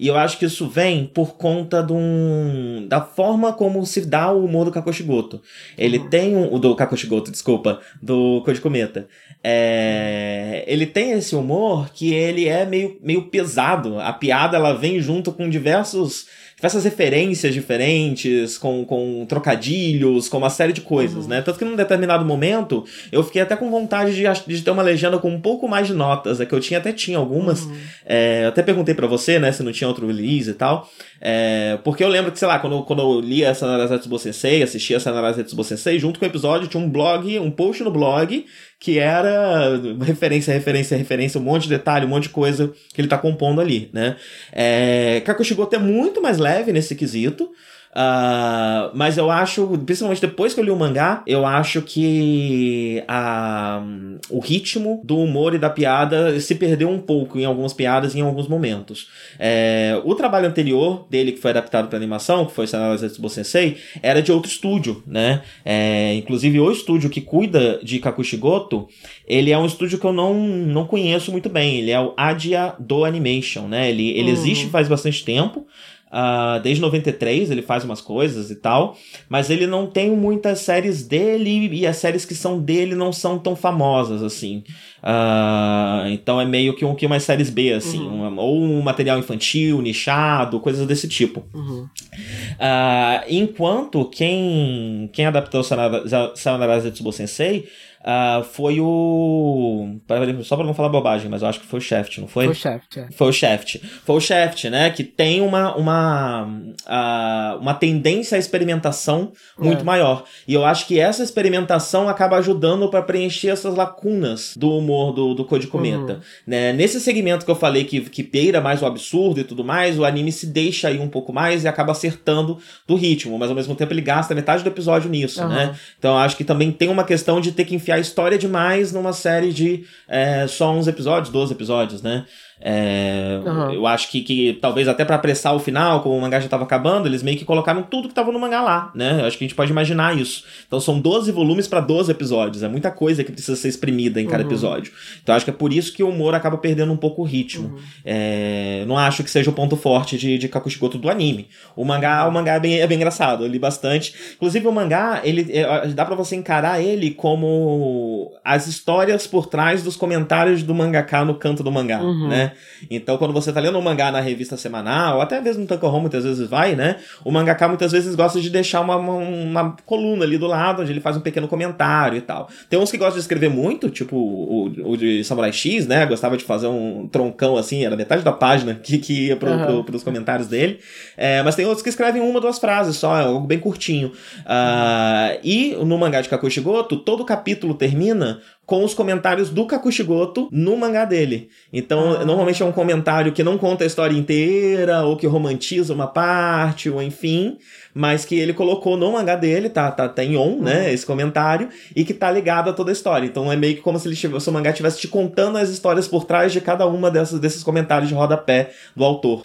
[0.00, 4.32] E eu acho que isso vem por conta de um, da forma como se dá
[4.32, 5.42] o humor do Kakoshigoto.
[5.76, 6.08] Ele uhum.
[6.08, 6.54] tem um.
[6.54, 7.80] O do Kakoshigoto, desculpa.
[8.00, 9.06] Do Koji Kometa.
[9.44, 14.00] É, ele tem esse humor que ele é meio, meio pesado.
[14.00, 16.28] A piada ela vem junto com diversos
[16.60, 21.30] diversas referências diferentes, com, com trocadilhos, com uma série de coisas, uhum.
[21.30, 21.40] né?
[21.40, 25.18] Tanto que num determinado momento eu fiquei até com vontade de, de ter uma legenda
[25.18, 27.62] com um pouco mais de notas, é que eu tinha até tinha algumas.
[27.62, 27.76] Uhum.
[28.04, 30.86] É, eu até perguntei para você, né, se não tinha outro release e tal.
[31.18, 34.62] É, porque eu lembro que, sei lá, quando, quando eu li essa Sanaraza Tsubo Sensei,
[34.62, 37.90] assisti a Sanaraza Tsubo Sensei, junto com o episódio tinha um blog, um post no
[37.90, 38.44] blog,
[38.80, 43.08] que era referência, referência, referência, um monte de detalhe, um monte de coisa que ele
[43.08, 44.16] tá compondo ali, né?
[44.50, 47.52] É, Kakushigoto é muito mais leve nesse quesito,
[47.90, 53.82] Uh, mas eu acho, principalmente depois que eu li o mangá, eu acho que a,
[54.30, 58.20] o ritmo do humor e da piada se perdeu um pouco em algumas piadas e
[58.20, 59.08] em alguns momentos.
[59.40, 63.78] É, o trabalho anterior dele, que foi adaptado para animação, que foi Sanada Zetsubo Sensei,
[64.00, 65.42] era de outro estúdio, né?
[65.64, 68.88] É, inclusive, o estúdio que cuida de Kakushigoto,
[69.26, 71.78] ele é um estúdio que eu não, não conheço muito bem.
[71.78, 73.90] Ele é o Adia do Animation, né?
[73.90, 74.36] Ele, ele uhum.
[74.36, 75.66] existe faz bastante tempo.
[76.10, 78.96] Uh, desde 93 ele faz umas coisas e tal,
[79.28, 83.38] mas ele não tem muitas séries dele e as séries que são dele não são
[83.38, 84.64] tão famosas assim.
[84.98, 88.26] Uh, então é meio que um que umas séries B, assim, uhum.
[88.26, 91.44] um, ou um material infantil, nichado, coisas desse tipo.
[91.54, 91.84] Uhum.
[91.84, 97.68] Uh, enquanto quem, quem adaptou Sayonara Zetsubo Sensei
[98.00, 99.98] Uh, foi o.
[100.42, 102.46] Só pra não falar bobagem, mas eu acho que foi o Shaft, não foi?
[102.46, 103.08] Foi o Shaft, é.
[103.12, 103.78] Foi o Shaft.
[104.06, 104.88] Foi o Shaft, né?
[104.88, 109.84] Que tem uma, uma, uh, uma tendência à experimentação muito é.
[109.84, 110.24] maior.
[110.48, 115.34] E eu acho que essa experimentação acaba ajudando para preencher essas lacunas do humor do,
[115.34, 116.14] do Code Cometa.
[116.14, 116.20] Uhum.
[116.46, 116.72] Né?
[116.72, 120.06] Nesse segmento que eu falei que, que beira mais o absurdo e tudo mais, o
[120.06, 123.74] anime se deixa aí um pouco mais e acaba acertando do ritmo, mas ao mesmo
[123.74, 125.48] tempo ele gasta metade do episódio nisso, uhum.
[125.48, 125.74] né?
[125.98, 128.92] Então eu acho que também tem uma questão de ter que enfiar enfiar história demais
[128.92, 132.24] numa série de é, só 11 episódios, 12 episódios, né?
[132.62, 133.72] É, uhum.
[133.72, 136.64] Eu acho que, que talvez até para apressar o final, como o mangá já estava
[136.64, 139.20] acabando, eles meio que colocaram tudo que estava no mangá lá, né?
[139.20, 140.44] Eu acho que a gente pode imaginar isso.
[140.66, 144.26] Então são 12 volumes para 12 episódios, é muita coisa que precisa ser exprimida em
[144.26, 144.50] cada uhum.
[144.50, 144.92] episódio.
[145.22, 147.68] Então acho que é por isso que o humor acaba perdendo um pouco o ritmo.
[147.68, 147.78] Uhum.
[148.04, 151.48] É, não acho que seja o ponto forte de, de Kakushigoto do anime.
[151.74, 154.14] O mangá, o mangá é bem, é bem engraçado, eu li bastante.
[154.36, 159.82] Inclusive o mangá, ele é, dá para você encarar ele como as histórias por trás
[159.82, 162.49] dos comentários do mangaka no canto do mangá, uhum.
[162.50, 162.56] Né?
[162.90, 166.00] Então, quando você tá lendo um mangá na revista semanal, ou até mesmo no Tankohon
[166.00, 166.96] muitas vezes vai, né?
[167.24, 170.92] O mangaka muitas vezes gosta de deixar uma, uma, uma, coluna ali do lado, onde
[170.92, 172.48] ele faz um pequeno comentário e tal.
[172.68, 176.06] Tem uns que gostam de escrever muito, tipo o, o de Samurai X, né?
[176.06, 179.66] Gostava de fazer um troncão assim, era metade da página que, que ia pro, uhum.
[179.66, 180.80] pro, pros comentários dele.
[181.16, 184.08] É, mas tem outros que escrevem uma, duas frases só, é algo bem curtinho.
[184.40, 190.76] Uh, e no mangá de Kakushigoto, todo capítulo termina com os comentários do Kakushigoto no
[190.76, 191.48] mangá dele.
[191.72, 192.24] Então, ah.
[192.40, 196.88] Normalmente é um comentário que não conta a história inteira, ou que romantiza uma parte,
[196.88, 197.58] ou enfim,
[197.94, 200.62] mas que ele colocou no mangá dele, tá, tá, tá em on, uhum.
[200.62, 203.26] né, esse comentário, e que tá ligado a toda a história.
[203.26, 206.08] Então é meio que como se ele tivesse, o mangá estivesse te contando as histórias
[206.08, 209.42] por trás de cada uma dessas, desses comentários de rodapé do autor.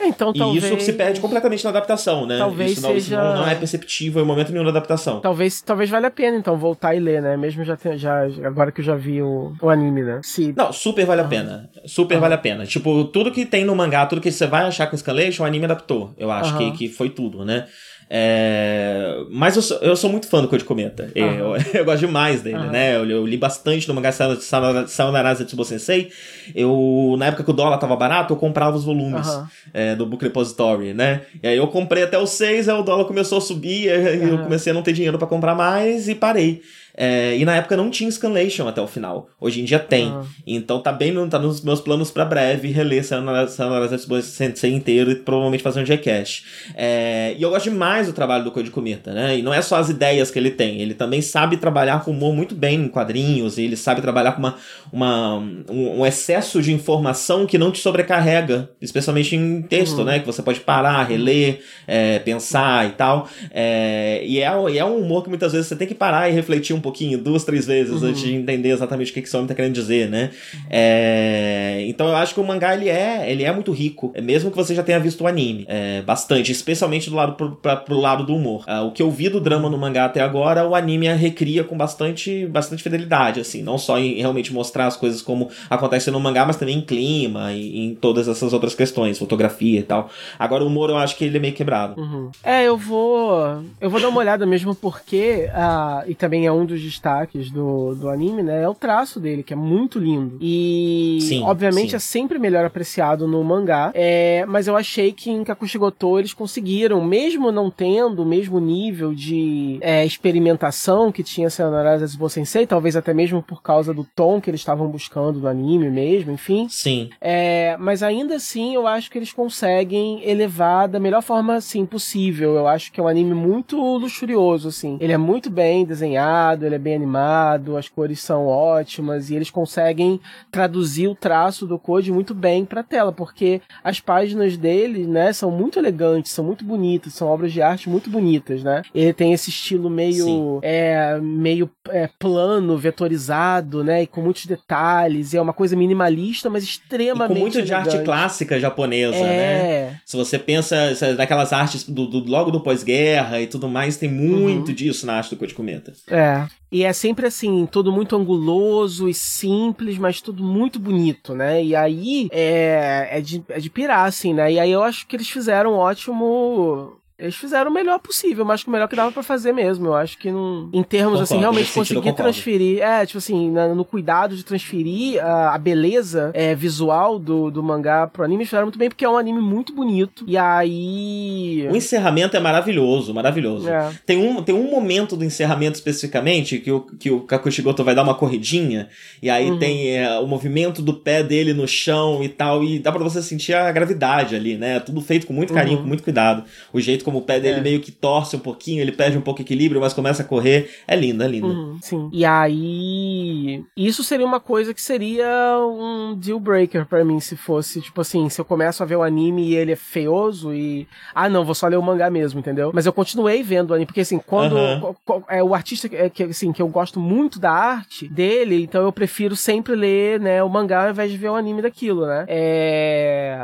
[0.00, 0.64] Então, e talvez...
[0.64, 2.38] isso se perde completamente na adaptação, né?
[2.38, 2.98] Talvez isso não, seja...
[2.98, 5.20] isso não, não, é perceptível em momento nenhum da adaptação.
[5.20, 7.36] Talvez, talvez valha a pena, então, voltar e ler, né?
[7.36, 10.20] Mesmo já, já agora que eu já vi o, o anime, né?
[10.22, 10.54] Se...
[10.56, 11.70] Não, super vale a pena.
[11.84, 12.66] Super vale a pena.
[12.66, 15.64] Tipo, tudo que tem no mangá, tudo que você vai achar com Scanlation, o anime
[15.64, 16.14] adaptou.
[16.16, 17.66] Eu acho que, que foi tudo, né?
[18.10, 19.22] É...
[19.30, 21.10] Mas eu sou, eu sou muito fã do Code Cometa.
[21.14, 21.22] Uhum.
[21.22, 22.70] Eu, eu, gosto demais dele, uhum.
[22.70, 22.96] né?
[22.96, 26.10] Eu, eu, li bastante no mangá Sayonara Zetsubo Sensei.
[26.54, 29.46] Eu, na época que o dólar tava barato, eu comprava os volumes uhum.
[29.74, 31.22] é, do Book Repository, né?
[31.42, 34.38] E aí eu comprei até o 6, aí o dólar começou a subir, e eu
[34.38, 36.62] comecei a não ter dinheiro para comprar mais e parei.
[37.00, 39.28] É, e na época não tinha Scanlation até o final.
[39.40, 40.08] Hoje em dia tem.
[40.08, 40.24] Ah.
[40.44, 45.62] Então tá bem tá nos meus planos para breve reler Sayonara Sensei inteiro e provavelmente
[45.62, 46.44] fazer um Gcast.
[46.74, 49.38] É, e eu gosto demais do trabalho do Code Cometa, né?
[49.38, 52.34] E não é só as ideias que ele tem, ele também sabe trabalhar com humor
[52.34, 54.56] muito bem em quadrinhos, e ele sabe trabalhar com uma,
[54.92, 55.36] uma,
[55.70, 60.04] um, um excesso de informação que não te sobrecarrega, especialmente em texto, uhum.
[60.04, 60.18] né?
[60.18, 63.28] Que você pode parar, reler, é, pensar e tal.
[63.52, 66.32] É, e, é, e é um humor que muitas vezes você tem que parar e
[66.32, 68.08] refletir um pouco pouquinho, duas, três vezes, uhum.
[68.08, 70.30] antes de entender exatamente o que, esse homem tá querendo dizer, né?
[70.70, 71.84] É...
[71.86, 74.56] Então eu acho que o mangá, ele é, ele é muito rico, é mesmo que
[74.56, 75.64] você já tenha visto o anime.
[75.68, 78.64] É, bastante, especialmente do lado pro, pra, pro lado do humor.
[78.66, 81.76] Uh, o que eu vi do drama no mangá até agora, o anime recria com
[81.76, 86.46] bastante, bastante fidelidade, assim, não só em realmente mostrar as coisas como acontecem no mangá,
[86.46, 90.10] mas também em clima e em todas essas outras questões, fotografia e tal.
[90.38, 92.00] Agora o humor eu acho que ele é meio quebrado.
[92.00, 92.30] Uhum.
[92.42, 93.62] É, eu vou.
[93.80, 95.48] Eu vou dar uma olhada mesmo porque.
[95.48, 98.62] Uh, e também é um dos destaques do, do anime, né?
[98.62, 100.38] É o traço dele, que é muito lindo.
[100.40, 101.96] E sim, obviamente sim.
[101.96, 103.90] é sempre melhor apreciado no mangá.
[103.94, 109.14] É, mas eu achei que em Kakushigoto eles conseguiram, mesmo não tendo o mesmo nível
[109.14, 114.40] de é, experimentação que tinha Sayonara Zetsubou Sensei, talvez até mesmo por causa do tom
[114.40, 116.68] que eles estavam buscando no anime mesmo, enfim.
[116.68, 117.10] Sim.
[117.20, 122.54] É, mas ainda assim eu acho que eles conseguem elevar da melhor forma assim possível.
[122.54, 124.98] Eu acho que é um anime muito luxurioso assim.
[125.00, 129.50] Ele é muito bem desenhado, ele é bem animado, as cores são ótimas e eles
[129.50, 135.32] conseguem traduzir o traço do Code muito bem para tela, porque as páginas dele, né,
[135.32, 138.82] são muito elegantes, são muito bonitas, são obras de arte muito bonitas, né?
[138.94, 145.32] Ele tem esse estilo meio é meio é, plano, vetorizado, né, e com muitos detalhes,
[145.32, 147.88] e é uma coisa minimalista, mas extremamente e com muito elegante.
[147.88, 149.90] de arte clássica japonesa, é.
[149.90, 150.00] né?
[150.04, 150.76] Se você pensa
[151.16, 154.74] naquelas artes do, do logo do pós-guerra e tudo mais, tem muito uhum.
[154.74, 155.92] disso na arte do Code Cometa.
[156.08, 156.46] É.
[156.70, 161.64] E é sempre assim, tudo muito anguloso e simples, mas tudo muito bonito, né?
[161.64, 164.52] E aí é, é, de, é de pirar, assim, né?
[164.52, 168.62] E aí eu acho que eles fizeram um ótimo eles fizeram o melhor possível, mas
[168.62, 169.86] que o melhor que dava para fazer mesmo.
[169.86, 173.50] Eu acho que não, em termos assim, concordo, assim, realmente conseguir transferir, é, tipo assim,
[173.50, 178.44] na, no cuidado de transferir a, a beleza é, visual do, do mangá pro anime,
[178.44, 180.24] fizeram muito bem, porque é um anime muito bonito.
[180.28, 181.66] E aí.
[181.68, 183.68] O encerramento é maravilhoso, maravilhoso.
[183.68, 183.90] É.
[184.06, 188.04] Tem, um, tem um momento do encerramento especificamente que o, que o Kakushigoto vai dar
[188.04, 188.88] uma corridinha,
[189.20, 189.58] e aí uhum.
[189.58, 193.20] tem é, o movimento do pé dele no chão e tal, e dá para você
[193.20, 194.78] sentir a gravidade ali, né?
[194.78, 195.82] Tudo feito com muito carinho, uhum.
[195.82, 196.44] com muito cuidado.
[196.72, 197.62] O jeito como o pé dele é.
[197.62, 200.68] meio que torce um pouquinho, ele perde um pouco de equilíbrio, mas começa a correr.
[200.86, 201.46] É lindo, é lindo.
[201.46, 202.10] Uhum, sim.
[202.12, 203.64] E aí.
[203.74, 208.28] Isso seria uma coisa que seria um deal breaker para mim, se fosse, tipo assim,
[208.28, 210.86] se eu começo a ver o anime e ele é feioso e.
[211.14, 212.72] Ah, não, vou só ler o mangá mesmo, entendeu?
[212.74, 214.56] Mas eu continuei vendo o anime, porque assim, quando.
[214.56, 215.22] Uhum.
[215.30, 218.92] É o artista é, que, assim, que eu gosto muito da arte dele, então eu
[218.92, 222.26] prefiro sempre ler, né, o mangá ao invés de ver o anime daquilo, né?
[222.28, 223.38] É.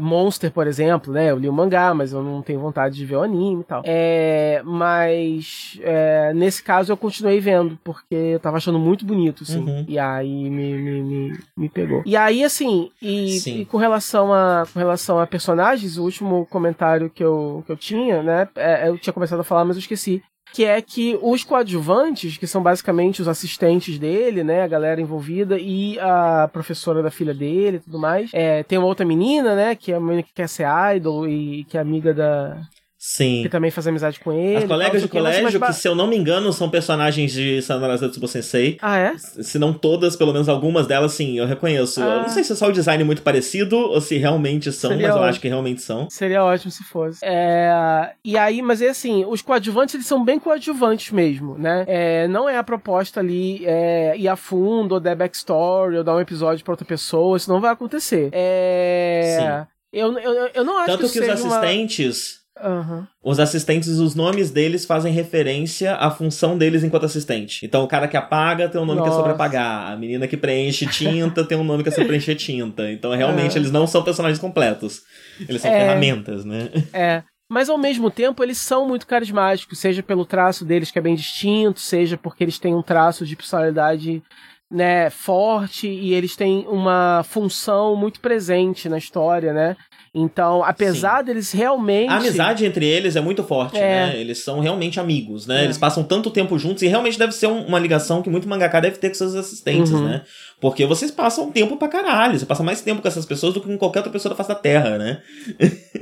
[0.00, 1.30] Monster, por exemplo, né?
[1.30, 3.82] Eu li o mangá, mas eu não tenho vontade de ver o anime e tal.
[3.84, 9.60] É, mas é, nesse caso eu continuei vendo, porque eu tava achando muito bonito, assim.
[9.60, 9.84] Uhum.
[9.88, 12.02] E aí me, me, me, me, pegou.
[12.06, 17.10] E aí, assim, e, e, com, relação a, com relação a personagens, o último comentário
[17.10, 18.48] que eu, que eu tinha, né?
[18.56, 22.46] É, eu tinha começado a falar, mas eu esqueci que é que os coadjuvantes, que
[22.46, 27.76] são basicamente os assistentes dele, né, a galera envolvida e a professora da filha dele
[27.76, 30.48] e tudo mais, é, tem uma outra menina, né, que é a menina que quer
[30.48, 32.60] ser idol e que é amiga da
[33.02, 33.44] Sim.
[33.44, 34.58] Que também faz amizade com ele.
[34.58, 38.28] As colegas de colégio, que, se eu não me engano, são personagens de Sanara Zetsubo
[38.28, 38.76] Sensei.
[38.82, 39.16] Ah, é?
[39.16, 42.02] Se não todas, pelo menos algumas delas, sim, eu reconheço.
[42.02, 42.06] Ah.
[42.06, 45.06] Eu não sei se é só o design muito parecido ou se realmente são, Seria
[45.06, 45.24] mas ótimo.
[45.24, 46.10] eu acho que realmente são.
[46.10, 47.20] Seria ótimo se fosse.
[47.24, 48.12] É...
[48.22, 51.86] E aí, mas é assim, os coadjuvantes, eles são bem coadjuvantes mesmo, né?
[51.88, 56.16] É, não é a proposta ali é, ir a fundo, ou dar backstory, ou dar
[56.16, 58.28] um episódio pra outra pessoa, isso não vai acontecer.
[58.30, 59.38] É...
[59.40, 59.66] Sim.
[59.90, 62.32] Eu, eu, eu não acho Tanto que, que os assistentes...
[62.34, 63.06] Uma Uhum.
[63.22, 67.64] Os assistentes, os nomes deles fazem referência à função deles enquanto assistente.
[67.64, 69.10] Então, o cara que apaga tem um nome Nossa.
[69.10, 69.92] que é sobre apagar.
[69.92, 72.90] A menina que preenche tinta tem um nome que é sobre preencher tinta.
[72.90, 73.58] Então, realmente, é.
[73.60, 75.02] eles não são personagens completos.
[75.48, 75.80] Eles são é.
[75.80, 76.68] ferramentas, né?
[76.92, 77.22] É.
[77.50, 81.16] Mas ao mesmo tempo eles são muito carismáticos, seja pelo traço deles que é bem
[81.16, 84.22] distinto, seja porque eles têm um traço de personalidade
[84.70, 89.76] né, forte e eles têm uma função muito presente na história, né?
[90.12, 91.26] Então, apesar Sim.
[91.26, 92.10] deles realmente.
[92.10, 94.06] A amizade entre eles é muito forte, é.
[94.06, 94.20] né?
[94.20, 95.60] Eles são realmente amigos, né?
[95.60, 95.64] É.
[95.64, 98.98] Eles passam tanto tempo juntos e realmente deve ser uma ligação que muito mangaka deve
[98.98, 100.08] ter com seus assistentes, uhum.
[100.08, 100.22] né?
[100.60, 102.36] Porque vocês passam tempo pra caralho.
[102.36, 104.48] Você passa mais tempo com essas pessoas do que com qualquer outra pessoa da face
[104.48, 105.22] da Terra, né?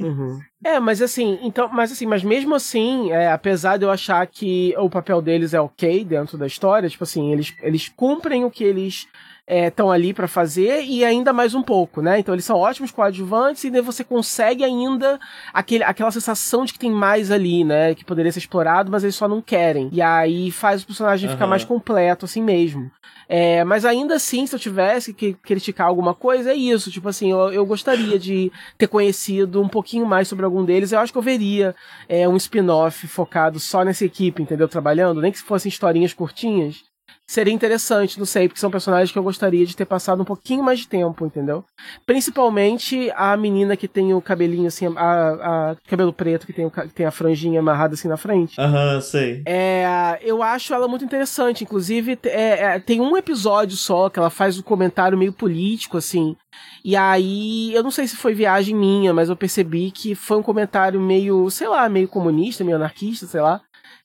[0.00, 0.38] Uhum.
[0.64, 4.74] É, mas assim, então, mas assim, mas mesmo assim, é, apesar de eu achar que
[4.78, 8.64] o papel deles é ok dentro da história, tipo assim, eles, eles cumprem o que
[8.64, 9.06] eles
[9.48, 12.18] estão é, ali para fazer e ainda mais um pouco, né?
[12.18, 15.18] Então eles são ótimos coadjuvantes e daí você consegue ainda
[15.52, 17.94] aquele, aquela sensação de que tem mais ali, né?
[17.94, 19.88] Que poderia ser explorado, mas eles só não querem.
[19.90, 21.34] E aí faz o personagem uhum.
[21.34, 22.90] ficar mais completo assim mesmo.
[23.26, 26.90] É, mas ainda assim, se eu tivesse que criticar alguma coisa, é isso.
[26.90, 30.92] Tipo assim, eu, eu gostaria de ter conhecido um pouquinho mais sobre algum deles.
[30.92, 31.74] Eu acho que eu veria
[32.08, 34.68] é, um spin-off focado só nessa equipe, entendeu?
[34.68, 36.87] Trabalhando, nem que fossem historinhas curtinhas
[37.28, 40.64] seria interessante, não sei, porque são personagens que eu gostaria de ter passado um pouquinho
[40.64, 41.62] mais de tempo, entendeu?
[42.06, 46.70] Principalmente a menina que tem o cabelinho assim, a, a cabelo preto, que tem, o,
[46.70, 48.58] que tem a franjinha amarrada assim na frente.
[48.58, 49.42] Aham, uhum, sei.
[49.46, 51.64] É, eu acho ela muito interessante.
[51.64, 56.34] Inclusive, é, é, tem um episódio só que ela faz um comentário meio político, assim.
[56.84, 60.42] E aí, eu não sei se foi viagem minha, mas eu percebi que foi um
[60.42, 63.60] comentário meio, sei lá, meio comunista, meio anarquista, sei lá.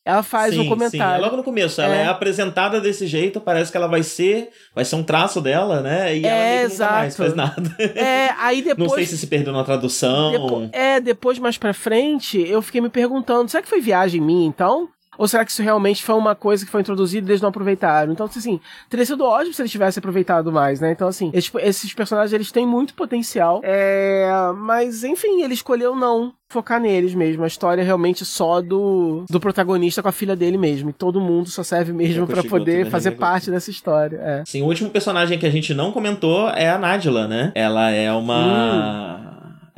[0.06, 1.16] Ela faz sim, um comentário.
[1.16, 1.80] Sim, é logo no começo.
[1.80, 2.02] Ela é.
[2.02, 2.08] é.
[2.08, 4.50] apresentada desse jeito, parece que ela vai ser.
[4.76, 6.18] Vai ser um traço dela, né?
[6.18, 6.94] E é, ela exato.
[6.94, 7.74] mais faz nada.
[7.80, 8.90] É, aí depois.
[8.90, 10.32] Não sei se se perdeu na tradução.
[10.32, 14.46] Depois, é, depois mais pra frente, eu fiquei me perguntando: será que foi viagem minha
[14.46, 14.90] então?
[15.18, 18.12] Ou será que isso realmente foi uma coisa que foi introduzida e eles não aproveitaram?
[18.12, 18.60] Então, assim,
[18.90, 20.92] teria sido ótimo se eles tivessem aproveitado mais, né?
[20.92, 23.62] Então, assim, esses, esses personagens, eles têm muito potencial.
[23.64, 24.28] É...
[24.58, 27.44] Mas, enfim, ele escolheu não focar neles mesmo.
[27.44, 30.92] A história é realmente só do, do protagonista com a filha dele mesmo.
[30.92, 34.18] E todo mundo só serve mesmo para poder fazer parte dessa história.
[34.18, 34.44] É.
[34.46, 37.52] Sim, o último personagem que a gente não comentou é a Nadila, né?
[37.56, 39.28] Ela é uma.
[39.30, 39.33] Hum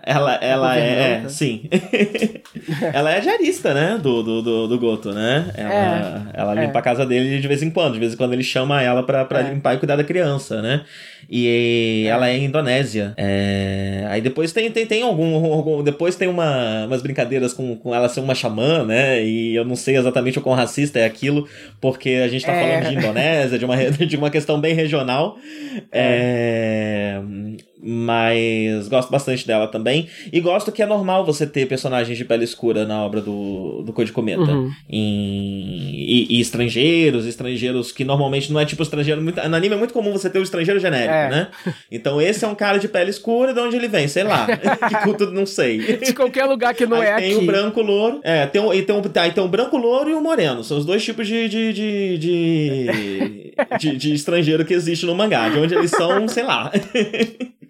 [0.06, 1.68] ela, ela é, é sim.
[2.94, 4.00] ela é diarista, né?
[4.02, 5.52] Do, do, do, do Goto, né?
[5.56, 6.80] Ela, é, ela limpa é.
[6.80, 7.94] a casa dele de vez em quando.
[7.94, 9.52] De vez em quando ele chama ela pra, pra é.
[9.52, 10.86] limpar e cuidar da criança, né?
[11.30, 13.14] E ela é Indonésia.
[13.18, 14.06] É...
[14.10, 15.84] Aí depois tem, tem, tem algum, algum.
[15.84, 19.24] Depois tem uma, umas brincadeiras com, com ela ser uma xamã, né?
[19.24, 21.48] E eu não sei exatamente o quão racista é aquilo,
[21.82, 22.62] porque a gente tá é.
[22.62, 25.38] falando de Indonésia, de uma, de uma questão bem regional.
[25.92, 27.20] É.
[27.88, 30.08] mas gosto bastante dela também.
[30.34, 33.94] E gosto que é normal você ter personagens de pele escura na obra do, do
[33.94, 34.42] Code Cometa.
[34.42, 34.72] Uhum.
[34.90, 39.22] Em, e, e, estrangeiros, estrangeiros que normalmente não é tipo estrangeiro.
[39.22, 41.30] Muito, no anime é muito comum você ter o estrangeiro genérico, é.
[41.30, 41.48] né?
[41.92, 44.08] Então esse é um cara de pele escura, de onde ele vem?
[44.08, 44.48] Sei lá.
[44.90, 45.98] que culto, não sei.
[45.98, 47.36] De qualquer lugar que não aí é tem aqui.
[47.36, 48.20] Tem o branco louro.
[48.24, 50.64] É, tem, e tem, um, aí tem o branco louro e o moreno.
[50.64, 55.50] São os dois tipos de, de, de, de, de, de estrangeiro que existe no mangá.
[55.50, 56.72] De onde eles são, sei lá.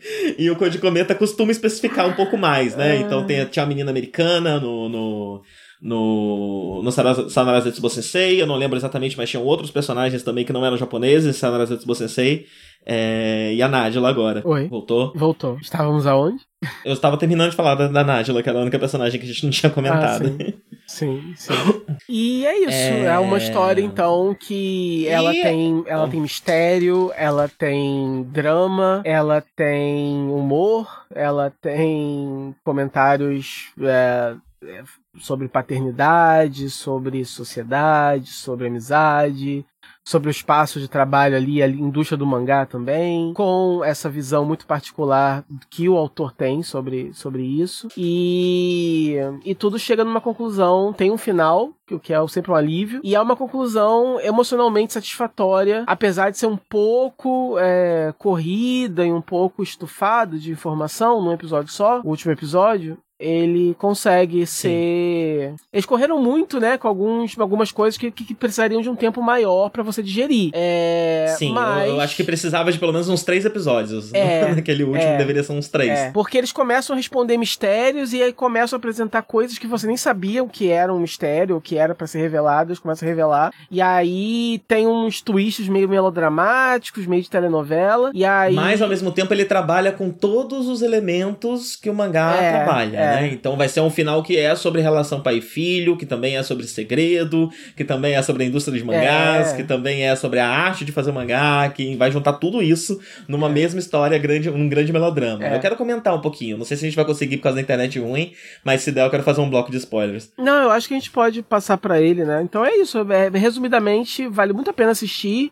[0.38, 2.91] E o Code Cometa costuma especificar um pouco mais, né?
[2.91, 2.95] Ah.
[2.97, 5.41] Então tem, tinha a menina americana no, no,
[5.82, 10.66] no, no Sanarazetsubo Sensei, eu não lembro exatamente, mas tinham outros personagens também que não
[10.66, 12.45] eram japoneses, Sanarazetsubo Sensei,
[12.86, 14.41] é, e a Nájila agora.
[14.45, 14.68] Oi.
[14.68, 15.12] Voltou?
[15.16, 15.58] Voltou.
[15.62, 16.41] Estávamos aonde?
[16.84, 19.30] Eu estava terminando de falar da, da Nájila, que era a única personagem que a
[19.30, 20.38] gente não tinha comentado.
[20.39, 20.53] Ah,
[20.88, 21.34] sim.
[21.36, 21.54] sim.
[22.08, 22.70] E é isso.
[22.70, 23.06] É...
[23.06, 25.42] é, uma história, então, que ela e...
[25.42, 25.84] tem.
[25.88, 33.72] Ela tem mistério, ela tem drama, ela tem humor, ela tem comentários.
[33.82, 34.84] É, é
[35.20, 39.66] sobre paternidade, sobre sociedade, sobre amizade,
[40.06, 44.68] sobre o espaço de trabalho ali, a indústria do mangá também, com essa visão muito
[44.68, 47.88] particular que o autor tem sobre, sobre isso.
[47.97, 53.01] E, e tudo chega numa conclusão, tem um final, o que é sempre um alívio,
[53.03, 59.22] e é uma conclusão emocionalmente satisfatória, apesar de ser um pouco é, corrida e um
[59.22, 65.51] pouco estufado de informação num episódio só, o último episódio, ele consegue ser.
[65.51, 65.55] Sim.
[65.72, 69.70] Eles correram muito, né, com alguns, algumas coisas que, que precisariam de um tempo maior
[69.70, 70.51] para você digerir.
[70.53, 71.34] É...
[71.38, 71.88] Sim, mas...
[71.88, 74.13] eu, eu, acho que precisava de pelo menos uns três episódios.
[74.13, 75.91] É, Naquele último é, deveria ser uns três.
[75.91, 79.88] É, porque eles começam a responder mistérios e aí começam a apresentar coisas que você
[79.88, 83.07] nem sabia o que era um mistério, o que era para ser revelado, eles começam
[83.07, 83.53] a revelar.
[83.72, 88.11] E aí tem uns twists meio melodramáticos, meio de telenovela.
[88.13, 88.53] E aí.
[88.53, 93.05] Mas ao mesmo tempo ele trabalha com todos os elementos que o mangá é, trabalha.
[93.18, 93.22] É.
[93.22, 93.34] Né?
[93.34, 96.43] Então vai ser um final que é sobre relação pai e filho, que também é
[96.43, 99.55] sobre segredo, que também é sobre a indústria de mangás, é.
[99.55, 103.47] que também é sobre a arte de fazer mangá, que vai juntar tudo isso numa
[103.47, 103.51] é.
[103.51, 105.45] mesma história, grande, um grande melodrama.
[105.45, 105.55] É.
[105.55, 107.61] Eu quero comentar um pouquinho, não sei se a gente vai conseguir por causa da
[107.61, 110.32] internet ruim, mas se der eu quero fazer um bloco de spoilers.
[110.38, 112.41] Não, eu acho que a gente pode passar para ele, né?
[112.43, 115.51] Então é isso, é, resumidamente, vale muito a pena assistir.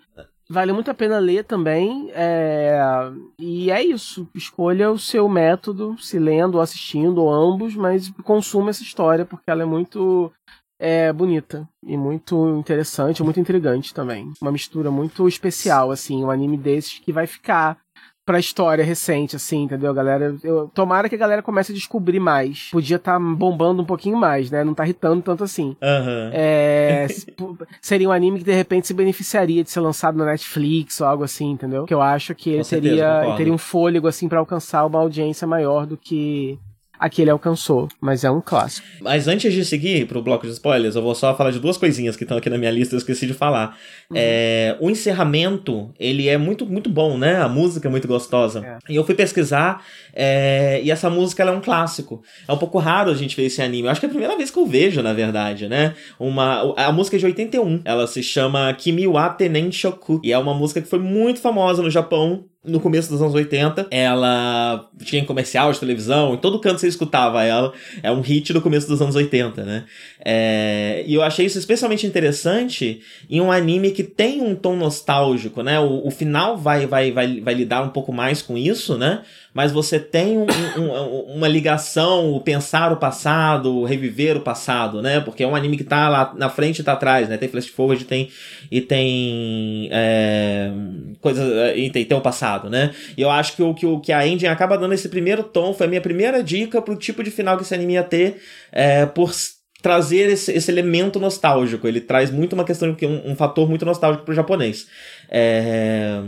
[0.54, 2.12] Vale muito a pena ler também.
[2.14, 2.80] É...
[3.40, 4.30] E é isso.
[4.36, 9.50] Escolha o seu método, se lendo ou assistindo, ou ambos, mas consuma essa história, porque
[9.50, 10.32] ela é muito
[10.80, 14.32] é, bonita e muito interessante, muito intrigante também.
[14.40, 17.80] Uma mistura muito especial, assim, um anime desses que vai ficar
[18.26, 20.36] pra história recente, assim, entendeu, galera?
[20.44, 22.70] Eu, tomara que a galera comece a descobrir mais.
[22.72, 24.64] Podia estar tá bombando um pouquinho mais, né?
[24.64, 25.76] Não tá irritando tanto assim.
[25.82, 26.30] Uhum.
[26.32, 27.08] É,
[27.82, 31.24] seria um anime que de repente se beneficiaria de ser lançado na Netflix ou algo
[31.24, 31.86] assim, entendeu?
[31.86, 35.86] Que eu acho que ele teria, teria um fôlego, assim, para alcançar uma audiência maior
[35.86, 36.58] do que
[37.04, 38.88] aqui ele alcançou, mas é um clássico.
[39.02, 42.16] Mas antes de seguir pro bloco de spoilers, eu vou só falar de duas coisinhas
[42.16, 43.78] que estão aqui na minha lista, eu esqueci de falar.
[44.10, 44.16] Uhum.
[44.18, 47.42] É, o encerramento, ele é muito, muito bom, né?
[47.42, 48.66] A música é muito gostosa.
[48.66, 48.94] É.
[48.94, 49.84] E eu fui pesquisar,
[50.14, 52.24] é, e essa música é um clássico.
[52.48, 53.86] É um pouco raro a gente ver esse anime.
[53.86, 55.96] Eu acho que é a primeira vez que eu vejo, na verdade, né?
[56.18, 57.82] Uma, a música é de 81.
[57.84, 60.22] Ela se chama Kimi wa Tenen Shoku.
[60.24, 63.88] E é uma música que foi muito famosa no Japão no começo dos anos 80.
[63.92, 67.74] Ela tinha em comercial de televisão, em todo canto você escutava ela.
[68.02, 69.86] É um hit do começo dos anos 80, né?
[70.24, 75.62] É, e eu achei isso especialmente interessante em um anime que tem um tom nostálgico,
[75.62, 75.80] né?
[75.80, 79.24] O, o final vai, vai, vai, vai lidar um pouco mais com isso, né?
[79.54, 80.48] Mas você tem um,
[80.78, 85.20] um, uma ligação, o pensar o passado, o reviver o passado, né?
[85.20, 87.38] Porque é um anime que tá lá na frente e tá atrás, né?
[87.38, 88.30] Tem flash forward tem,
[88.72, 90.72] e tem é,
[91.22, 91.46] coisas
[91.76, 92.92] e tem, tem o passado, né?
[93.16, 95.86] E eu acho que o que, que a Engine acaba dando esse primeiro tom foi
[95.86, 98.42] a minha primeira dica pro tipo de final que esse anime ia ter,
[98.72, 99.32] é, por
[99.84, 101.86] trazer esse, esse elemento nostálgico.
[101.86, 104.88] Ele traz muito uma questão, um, um fator muito nostálgico pro japonês.
[105.30, 106.20] É...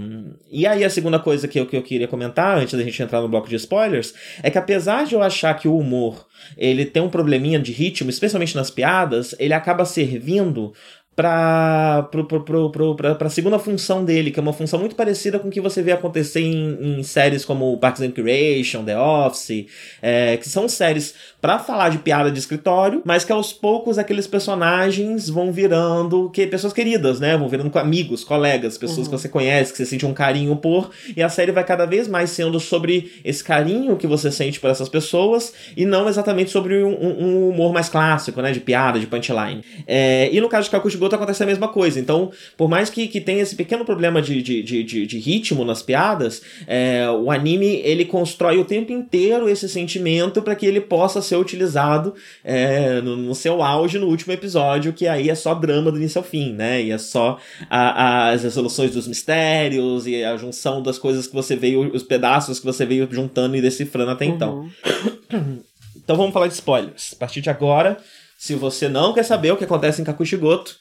[0.52, 3.22] E aí a segunda coisa que eu, que eu queria comentar, antes da gente entrar
[3.22, 6.28] no bloco de spoilers, é que apesar de eu achar que o humor
[6.58, 10.74] ele tem um probleminha de ritmo, especialmente nas piadas, ele acaba servindo
[11.16, 12.10] para
[13.22, 15.94] a segunda função dele, que é uma função muito parecida com o que você vê
[15.94, 19.68] acontecer em, em séries como Parks and Recreation, The Office,
[20.02, 24.28] é, que são séries para falar de piada de escritório, mas que aos poucos aqueles
[24.28, 27.38] personagens vão virando que pessoas queridas, né?
[27.38, 29.14] Vão virando amigos, colegas, pessoas uhum.
[29.14, 32.08] que você conhece, que você sente um carinho por, e a série vai cada vez
[32.08, 36.84] mais sendo sobre esse carinho que você sente por essas pessoas e não exatamente sobre
[36.84, 38.52] um, um humor mais clássico, né?
[38.52, 39.64] De piada, de punchline.
[39.88, 42.00] É, e no caso de Kakushi Goto acontece a mesma coisa.
[42.00, 45.64] Então, por mais que, que tenha esse pequeno problema de, de, de, de, de ritmo
[45.64, 50.82] nas piadas, é, o anime ele constrói o tempo inteiro esse sentimento para que ele
[50.82, 55.54] possa ser utilizado é, no, no, seu auge no último episódio, que aí é só
[55.54, 56.82] drama do início ao fim, né?
[56.82, 57.38] E é só
[57.70, 62.60] a, as resoluções dos mistérios e a junção das coisas que você veio, os pedaços
[62.60, 64.70] que você veio juntando e decifrando até então.
[65.32, 65.60] Uhum.
[65.96, 67.14] Então vamos falar de spoilers.
[67.14, 67.98] A partir de agora,
[68.38, 70.78] se você não quer saber o que acontece em Kakushigoto,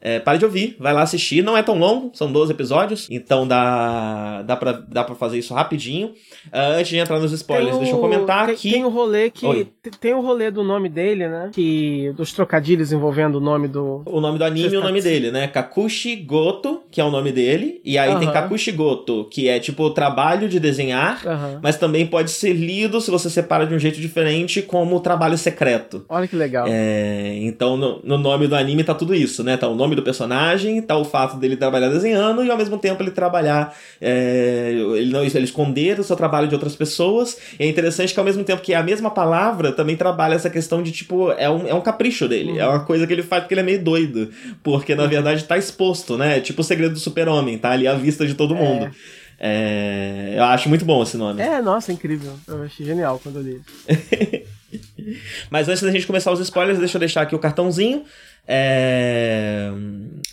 [0.00, 1.42] é, pare de ouvir, vai lá assistir.
[1.42, 5.54] Não é tão longo, são 12 episódios, então dá, dá, pra, dá pra fazer isso
[5.54, 6.08] rapidinho.
[6.48, 8.70] Uh, antes de entrar nos spoilers, o, deixa eu comentar tem, que.
[8.70, 9.66] Tem o rolê que.
[10.00, 11.50] Tem o rolê do nome dele, né?
[11.52, 12.12] Que.
[12.16, 14.02] Dos trocadilhos envolvendo o nome do.
[14.06, 15.48] O nome do anime e o nome dele, né?
[15.48, 17.80] Kakushi Goto, que é o nome dele.
[17.84, 18.18] E aí uh -huh.
[18.20, 21.60] tem Kakushi Goto, que é tipo o trabalho de desenhar, uh -huh.
[21.62, 26.04] mas também pode ser lido se você separa de um jeito diferente, como trabalho secreto.
[26.08, 26.66] Olha que legal.
[26.68, 29.56] É, então no, no nome do anime tá tudo isso, né?
[29.56, 32.78] Tá o nome nome do personagem, tá o fato dele trabalhar desenhando e ao mesmo
[32.78, 37.36] tempo ele trabalhar, é, ele não ele esconder o seu trabalho de outras pessoas.
[37.58, 40.50] E é interessante que ao mesmo tempo que é a mesma palavra, também trabalha essa
[40.50, 42.60] questão de tipo, é um, é um capricho dele, uhum.
[42.60, 44.30] é uma coisa que ele faz porque ele é meio doido,
[44.62, 45.08] porque na uhum.
[45.08, 46.40] verdade tá exposto, né?
[46.40, 48.86] Tipo o segredo do super-homem, tá ali à vista de todo mundo.
[48.86, 49.18] É.
[49.40, 51.40] É, eu acho muito bom esse nome.
[51.40, 52.32] É, nossa, incrível.
[52.46, 53.62] Eu achei genial quando eu li.
[55.48, 58.04] Mas antes da gente começar os spoilers, deixa eu deixar aqui o cartãozinho.
[58.48, 59.70] É...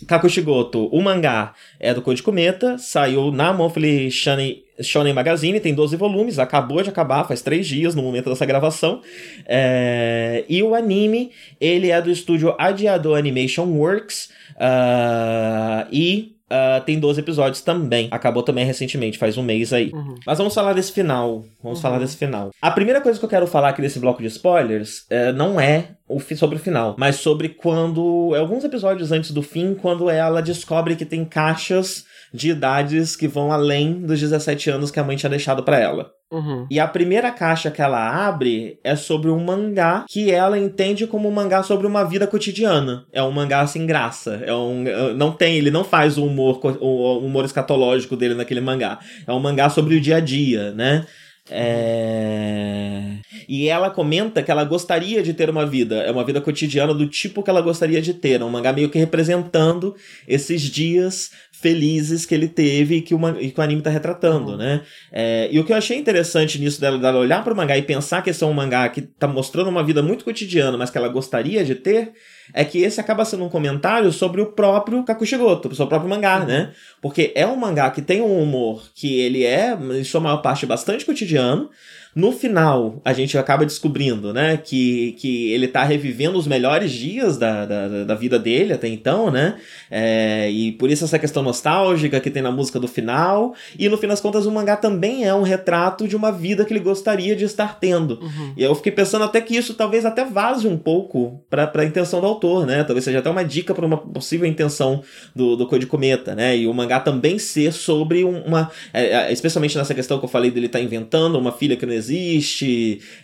[0.08, 5.96] Kakushigoto, o mangá é do Code Cometa, saiu na Monthly Shonen, Shonen Magazine, tem 12
[5.96, 9.02] volumes, acabou de acabar, faz 3 dias no momento dessa gravação.
[9.46, 10.44] É...
[10.48, 15.86] E o anime, ele é do estúdio Adiador Animation Works, uh...
[15.92, 18.08] e Uh, tem 12 episódios também.
[18.10, 19.90] Acabou também recentemente, faz um mês aí.
[19.92, 20.14] Uhum.
[20.24, 21.44] Mas vamos falar desse final.
[21.62, 21.82] Vamos uhum.
[21.82, 22.50] falar desse final.
[22.62, 25.96] A primeira coisa que eu quero falar aqui desse bloco de spoilers uh, não é
[26.08, 28.32] o sobre o final, mas sobre quando.
[28.36, 33.52] Alguns episódios antes do fim, quando ela descobre que tem caixas de idades que vão
[33.52, 36.10] além dos 17 anos que a mãe tinha deixado para ela.
[36.30, 36.66] Uhum.
[36.68, 41.28] E a primeira caixa que ela abre é sobre um mangá que ela entende como
[41.28, 43.06] um mangá sobre uma vida cotidiana.
[43.12, 44.42] É um mangá sem graça.
[44.44, 48.60] É um, é, não tem, ele não faz o humor, o humor escatológico dele naquele
[48.60, 48.98] mangá.
[49.26, 51.06] É um mangá sobre o dia a dia, né?
[51.48, 53.18] É...
[53.48, 57.06] E ela comenta que ela gostaria de ter uma vida, é uma vida cotidiana do
[57.06, 59.94] tipo que ela gostaria de ter, é um mangá meio que representando
[60.26, 61.30] esses dias
[61.66, 64.56] felizes que ele teve e que o, e que o anime tá retratando, uhum.
[64.56, 64.82] né?
[65.10, 67.82] É, e o que eu achei interessante nisso dela, dela olhar para o mangá e
[67.82, 70.96] pensar que esse é um mangá que tá mostrando uma vida muito cotidiana, mas que
[70.96, 72.12] ela gostaria de ter,
[72.54, 76.38] é que esse acaba sendo um comentário sobre o próprio Kakushigoto, sobre o próprio mangá,
[76.38, 76.46] uhum.
[76.46, 76.72] né?
[77.02, 80.66] Porque é um mangá que tem um humor que ele é, em sua maior parte,
[80.66, 81.68] bastante cotidiano,
[82.16, 87.36] No final, a gente acaba descobrindo, né, que, que ele tá revivendo os melhores dias
[87.36, 89.56] da, da, da vida dele até então, né?
[89.90, 93.54] É, e por isso essa questão nostálgica que tem na música do final.
[93.78, 96.72] E no fim das contas, o mangá também é um retrato de uma vida que
[96.72, 98.18] ele gostaria de estar tendo.
[98.22, 98.54] Uhum.
[98.56, 102.22] E eu fiquei pensando até que isso talvez até vaze um pouco pra, pra intenção
[102.22, 102.82] do autor, né?
[102.82, 105.02] Talvez seja até uma dica para uma possível intenção
[105.34, 106.56] do, do Code Cometa, né?
[106.56, 108.70] E o mangá também ser sobre uma.
[108.94, 111.84] É, é, especialmente nessa questão que eu falei dele estar tá inventando uma filha que
[111.84, 112.05] não existe.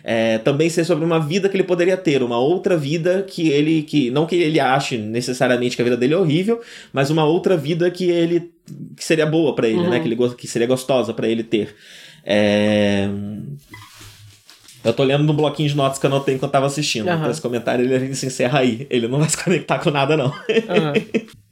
[0.03, 3.83] É, também ser sobre uma vida que ele poderia ter, uma outra vida que ele.
[3.83, 6.61] que Não que ele ache necessariamente que a vida dele é horrível,
[6.91, 8.51] mas uma outra vida que ele.
[8.95, 9.83] que seria boa para ele, né?
[9.83, 9.89] uhum.
[9.91, 9.99] né?
[9.99, 11.75] Que, ele, que seria gostosa para ele ter.
[12.25, 13.09] É...
[14.83, 17.07] Eu tô lendo no bloquinho de notas que eu anotei enquanto tava assistindo.
[17.07, 17.15] Uhum.
[17.15, 18.85] Então esse comentário ele se encerra aí.
[18.89, 20.27] Ele não vai se conectar com nada, não.
[20.27, 21.23] Uhum.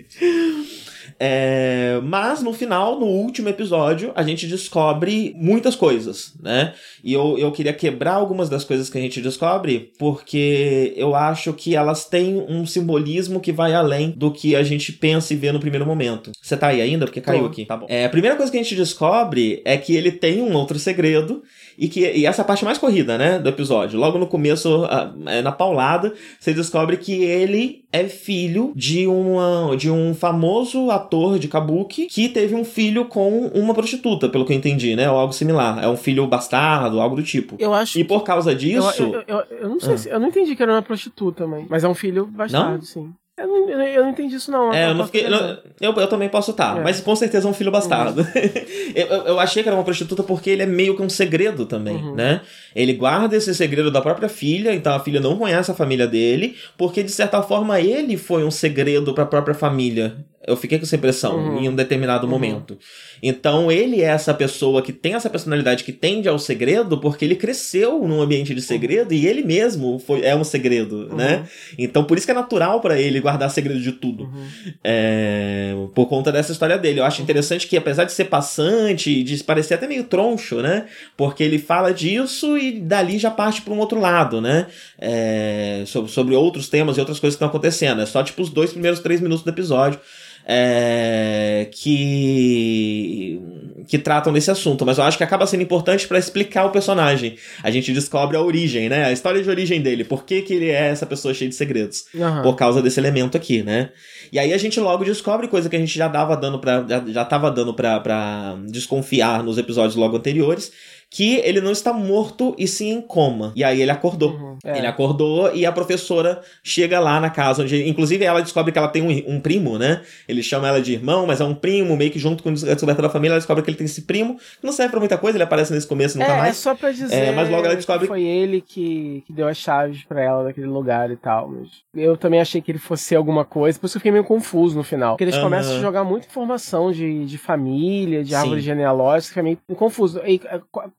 [1.23, 6.73] É, mas no final, no último episódio, a gente descobre muitas coisas, né?
[7.03, 11.53] E eu, eu queria quebrar algumas das coisas que a gente descobre, porque eu acho
[11.53, 15.51] que elas têm um simbolismo que vai além do que a gente pensa e vê
[15.51, 16.31] no primeiro momento.
[16.41, 17.05] Você tá aí ainda?
[17.05, 17.65] Porque caiu aqui.
[17.65, 17.85] Tá bom.
[17.87, 21.43] É, a primeira coisa que a gente descobre é que ele tem um outro segredo
[21.77, 23.99] e que e essa é a parte mais corrida, né, do episódio.
[23.99, 24.87] Logo no começo,
[25.27, 31.10] é, na paulada, você descobre que ele é filho de uma de um famoso ator
[31.39, 35.17] de kabuki que teve um filho com uma prostituta, pelo que eu entendi, né, ou
[35.17, 35.83] algo similar.
[35.83, 37.55] É um filho bastardo, algo do tipo.
[37.59, 37.99] Eu acho.
[37.99, 39.97] E por causa disso, eu, eu, eu, eu não sei, ah.
[39.97, 42.81] se, eu não entendi que era uma prostituta, mãe, mas é um filho bastardo, não?
[42.81, 43.13] sim.
[43.41, 44.71] Eu não, eu não entendi isso, não.
[44.73, 46.81] É, eu, não fiquei, eu, eu, também posso estar, é.
[46.81, 48.21] mas com certeza é um filho bastardo.
[48.21, 48.27] Uhum.
[48.93, 51.95] eu, eu achei que era uma prostituta porque ele é meio que um segredo também,
[51.95, 52.13] uhum.
[52.13, 52.41] né?
[52.75, 56.55] Ele guarda esse segredo da própria filha, então a filha não conhece a família dele,
[56.77, 60.17] porque de certa forma ele foi um segredo para a própria família.
[60.47, 61.59] Eu fiquei com essa impressão uhum.
[61.59, 62.31] em um determinado uhum.
[62.31, 62.77] momento.
[63.21, 67.35] Então ele é essa pessoa que tem essa personalidade que tende ao segredo porque ele
[67.35, 71.15] cresceu num ambiente de segredo e ele mesmo foi, é um segredo, uhum.
[71.15, 71.47] né?
[71.77, 74.23] Então por isso que é natural para ele guardar segredo de tudo.
[74.23, 74.47] Uhum.
[74.83, 76.99] É, por conta dessa história dele.
[76.99, 80.85] Eu acho interessante que apesar de ser passante, de parecer até meio troncho, né?
[81.15, 84.65] Porque ele fala disso e dali já parte para um outro lado, né?
[84.97, 88.01] É, sobre, sobre outros temas e outras coisas que estão acontecendo.
[88.01, 89.99] É só tipo os dois primeiros três minutos do episódio
[90.45, 93.39] é, que
[93.87, 97.35] que tratam desse assunto, mas eu acho que acaba sendo importante para explicar o personagem.
[97.61, 99.03] A gente descobre a origem, né?
[99.03, 102.05] A história de origem dele, por que, que ele é essa pessoa cheia de segredos?
[102.13, 102.41] Uhum.
[102.41, 103.89] Por causa desse elemento aqui, né?
[104.31, 107.03] E aí a gente logo descobre coisa que a gente já dava dando para já,
[107.05, 110.71] já tava dando para desconfiar nos episódios logo anteriores,
[111.13, 113.51] que ele não está morto e sim em coma.
[113.53, 114.31] E aí ele acordou.
[114.31, 114.77] Uhum, é.
[114.77, 118.87] Ele acordou e a professora chega lá na casa, onde, inclusive, ela descobre que ela
[118.87, 120.03] tem um, um, primo, né?
[120.25, 123.01] Ele chama ela de irmão, mas é um primo, meio que junto com a descoberta
[123.01, 125.35] da família, ela descobre que ele tem esse primo, que não serve pra muita coisa,
[125.35, 126.51] ele aparece nesse começo e nunca é, mais.
[126.51, 127.13] É só pra dizer.
[127.13, 128.07] É, mas logo ela descobre.
[128.07, 131.49] Foi ele que, que deu as chaves para ela daquele lugar e tal.
[131.49, 134.77] Mas eu também achei que ele fosse alguma coisa, por isso eu fiquei meio confuso
[134.77, 135.15] no final.
[135.15, 135.43] Porque eles uhum.
[135.43, 138.67] começam a jogar muita informação de, de família, de árvore Sim.
[138.67, 140.21] genealógica, fica meio confuso.
[140.25, 140.39] E,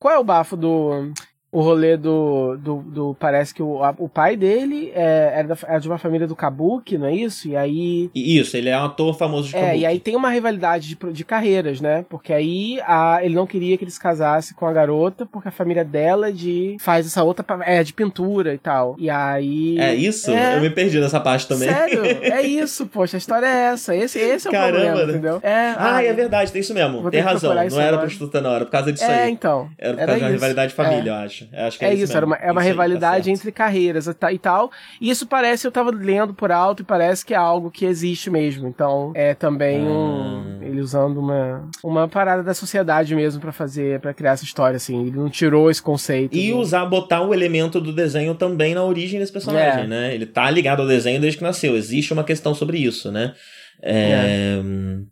[0.03, 1.13] qual é o bafo do
[1.53, 5.59] o rolê do, do, do, Parece que o, a, o pai dele é, era, da,
[5.69, 7.47] era, de uma família do Kabuki, não é isso?
[7.47, 8.11] E aí.
[8.15, 9.71] Isso, ele é um ator famoso de Kabuki.
[9.71, 12.07] É, e aí tem uma rivalidade de, de carreiras, né?
[12.09, 15.53] Porque aí a, ele não queria que ele se casasse com a garota, porque a
[15.53, 16.77] família dela é de.
[16.81, 17.45] faz essa outra.
[17.67, 18.97] é de pintura e tal.
[18.99, 19.79] E aí.
[19.79, 20.31] É isso?
[20.31, 20.57] É...
[20.57, 21.69] Eu me perdi nessa parte também.
[21.69, 22.03] Sério?
[22.33, 23.95] é isso, poxa, a história é essa.
[23.95, 25.13] Esse, esse é o Caramba, problema, né?
[25.13, 25.41] entendeu?
[25.43, 27.11] É, ah, ah, é verdade, tem isso mesmo.
[27.11, 27.53] Tem razão.
[27.53, 27.99] Não era agora.
[27.99, 29.31] prostituta, não, era por causa disso é, aí.
[29.31, 29.69] então.
[29.77, 31.13] Era por causa de uma rivalidade de família, é.
[31.13, 31.67] eu acho acho.
[31.67, 34.07] acho que é, é isso, isso era uma, é uma isso rivalidade tá entre carreiras
[34.07, 34.71] e tal.
[35.01, 38.31] E isso parece, eu tava lendo por alto e parece que é algo que existe
[38.31, 38.69] mesmo.
[38.69, 40.59] Então, é também hum.
[40.61, 44.77] um, ele usando uma, uma parada da sociedade mesmo para fazer, para criar essa história,
[44.77, 45.07] assim.
[45.07, 46.37] Ele não tirou esse conceito.
[46.37, 49.87] E usar, botar o elemento do desenho também na origem desse personagem, é.
[49.87, 50.15] né?
[50.15, 51.77] Ele tá ligado ao desenho desde que nasceu.
[51.77, 53.35] Existe uma questão sobre isso, né?
[53.83, 54.61] É...
[54.61, 55.12] é.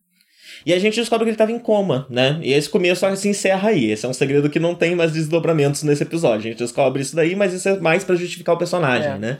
[0.64, 2.38] E a gente descobre que ele estava em coma, né?
[2.42, 3.90] E esse começo se encerra aí.
[3.90, 6.46] Esse é um segredo que não tem mais desdobramentos nesse episódio.
[6.46, 9.18] A gente descobre isso daí, mas isso é mais para justificar o personagem, é.
[9.18, 9.38] né?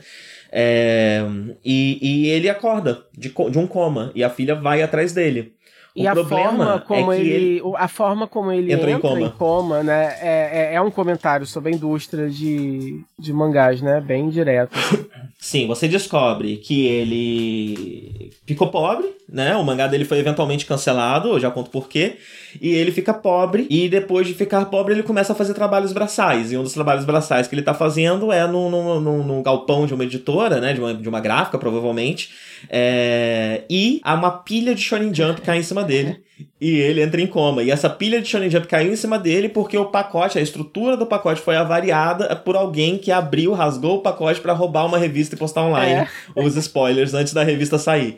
[0.53, 1.23] É,
[1.63, 5.53] e, e ele acorda de, de um coma e a filha vai atrás dele.
[5.95, 9.21] O e a forma como é ele, ele, a forma como ele entra, em coma,
[9.21, 13.99] em coma né, é, é, é, um comentário sobre a indústria de, de mangás, né,
[13.99, 14.71] bem direto.
[15.37, 19.55] Sim, você descobre que ele ficou pobre, né?
[19.55, 22.17] O mangá dele foi eventualmente cancelado, eu já conto por quê.
[22.61, 26.51] E ele fica pobre, e depois de ficar pobre, ele começa a fazer trabalhos braçais.
[26.51, 30.03] E um dos trabalhos braçais que ele tá fazendo é no, no galpão de uma
[30.03, 30.73] editora, né?
[30.73, 32.29] De uma, de uma gráfica, provavelmente.
[32.69, 33.63] É...
[33.69, 36.21] E há uma pilha de Shonen Jump cai em cima dele.
[36.59, 37.63] e ele entra em coma.
[37.63, 40.95] E essa pilha de Shonen Jump caiu em cima dele porque o pacote, a estrutura
[40.95, 45.35] do pacote foi avariada por alguém que abriu, rasgou o pacote para roubar uma revista
[45.35, 46.43] e postar online é.
[46.43, 48.17] os spoilers antes da revista sair.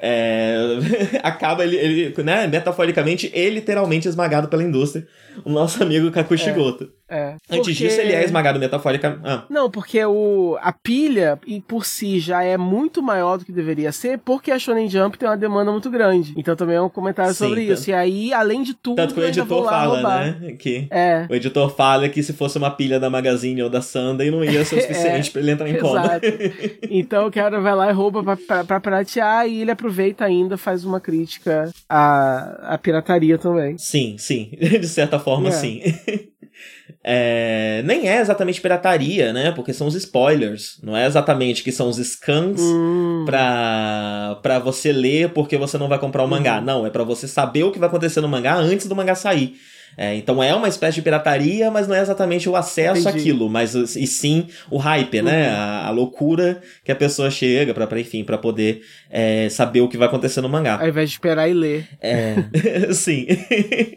[0.00, 0.58] É...
[1.22, 5.06] Acaba ele, ele, né, metaforicamente e literalmente esmagado pela indústria.
[5.44, 6.97] O nosso amigo Kakushigoto.
[7.08, 7.36] É.
[7.50, 7.72] Antes porque...
[7.72, 9.22] disso, ele é esmagado metaforicamente.
[9.24, 9.44] Ah.
[9.48, 14.18] Não, porque o, a pilha, por si, já é muito maior do que deveria ser,
[14.18, 16.34] porque a Shonen Jump tem uma demanda muito grande.
[16.36, 17.72] Então também é um comentário Sim, sobre tanto...
[17.72, 17.90] isso.
[17.90, 18.96] E aí, além de tudo.
[18.96, 20.40] Tanto que o editor fala, roubar.
[20.40, 20.52] né?
[20.52, 21.26] Que é.
[21.30, 24.64] O editor fala que se fosse uma pilha da Magazine ou da Sunday, não ia
[24.64, 26.00] ser o suficiente é, pra ele entrar em coma.
[26.00, 26.26] Exato.
[26.90, 30.56] então o cara vai lá e rouba pra, pra, pra pratear e ele aproveita ainda,
[30.56, 33.76] faz uma crítica à, à pirataria também.
[33.78, 34.50] Sim, sim.
[34.58, 35.52] De certa forma, é.
[35.52, 35.82] sim.
[37.04, 39.52] É, nem é exatamente pirataria, né?
[39.52, 40.78] Porque são os spoilers.
[40.82, 43.24] Não é exatamente que são os scans hum.
[43.26, 46.58] pra, pra você ler porque você não vai comprar o mangá.
[46.58, 46.64] Hum.
[46.64, 49.56] Não, é para você saber o que vai acontecer no mangá antes do mangá sair.
[49.96, 53.18] É, então é uma espécie de pirataria, mas não é exatamente o acesso Entendi.
[53.18, 55.30] àquilo, mas e sim o hype, né?
[55.30, 55.38] uhum.
[55.38, 55.48] né?
[55.48, 59.96] A, a, loucura que a pessoa chega para enfim, para poder é, saber o que
[59.96, 60.78] vai acontecer no mangá.
[60.80, 61.88] Ao invés de esperar e ler.
[62.00, 62.34] É,
[62.94, 63.26] sim.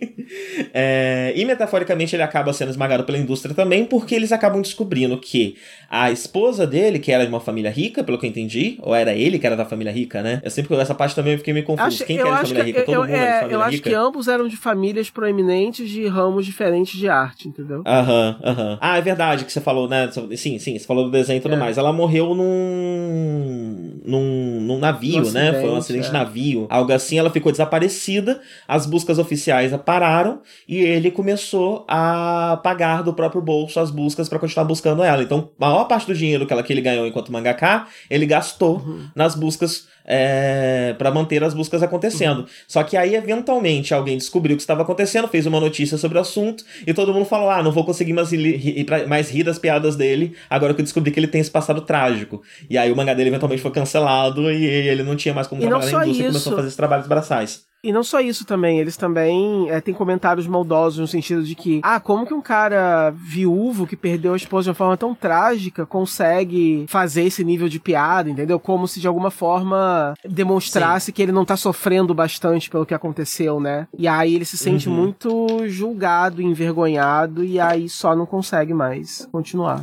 [0.74, 5.56] é, e metaforicamente ele acaba sendo esmagado pela indústria também, porque eles acabam descobrindo que
[5.90, 9.14] a esposa dele, que era de uma família rica, pelo que eu entendi, ou era
[9.14, 10.42] ele que era da família rica, né?
[10.44, 11.88] Eu sempre essa parte também eu fiquei meio confuso.
[11.88, 12.84] Acho, Quem que era de família rica?
[12.84, 13.70] Todo eu, mundo é, era de família eu rica?
[13.70, 17.84] acho que ambos eram de famílias proeminentes de ramos diferentes de arte, entendeu?
[17.86, 18.78] Aham, aham.
[18.82, 20.10] Ah, é verdade que você falou, né?
[20.36, 21.58] Sim, sim, você falou do desenho e tudo é.
[21.58, 21.78] mais.
[21.78, 24.00] Ela morreu num.
[24.06, 25.54] num, num navio, um né?
[25.60, 26.14] Foi um acidente de é.
[26.14, 26.68] navio.
[26.70, 33.14] Algo assim, ela ficou desaparecida, as buscas oficiais pararam e ele começou a pagar do
[33.14, 35.24] próprio bolso as buscas para continuar buscando ela.
[35.24, 38.78] Então, a maior parte do dinheiro que, ela, que ele ganhou enquanto mangaka, ele gastou
[38.78, 39.08] uhum.
[39.16, 42.40] nas buscas é, para manter as buscas acontecendo.
[42.40, 42.46] Uhum.
[42.68, 46.22] Só que aí, eventualmente, alguém descobriu o que estava acontecendo, fez uma notícia sobre o
[46.22, 49.96] assunto, e todo mundo falou: ah, não vou conseguir mais rir, mais rir das piadas
[49.96, 52.42] dele, agora que eu descobri que ele tem esse passado trágico.
[52.70, 55.68] E aí o mangá dele eventualmente foi cancelado e ele não tinha mais como e
[55.68, 57.71] trabalhar na indústria e começou a fazer esses trabalhos braçais.
[57.84, 61.82] E não só isso também, eles também é, têm comentários maldosos no sentido de que,
[61.84, 65.84] ah, como que um cara viúvo que perdeu a esposa de uma forma tão trágica
[65.84, 68.60] consegue fazer esse nível de piada, entendeu?
[68.60, 71.12] Como se de alguma forma demonstrasse Sim.
[71.12, 73.88] que ele não tá sofrendo bastante pelo que aconteceu, né?
[73.98, 74.96] E aí ele se sente uhum.
[74.96, 79.82] muito julgado, envergonhado, e aí só não consegue mais continuar.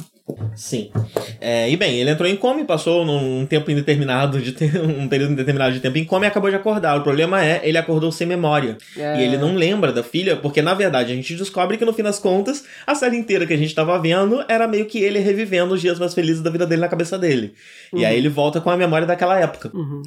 [0.54, 0.90] Sim.
[1.40, 5.32] É, e bem, ele entrou em coma e passou num tempo indeterminado de um período
[5.32, 6.98] indeterminado de tempo em coma e acabou de acordar.
[6.98, 8.76] O problema é, ele acordou sem memória.
[8.96, 9.20] É.
[9.20, 12.02] E ele não lembra da filha, porque na verdade a gente descobre que no fim
[12.02, 15.74] das contas, a série inteira que a gente tava vendo era meio que ele revivendo
[15.74, 17.54] os dias mais felizes da vida dele na cabeça dele.
[17.92, 18.00] Uhum.
[18.00, 19.70] E aí ele volta com a memória daquela época.
[19.72, 20.02] Uhum.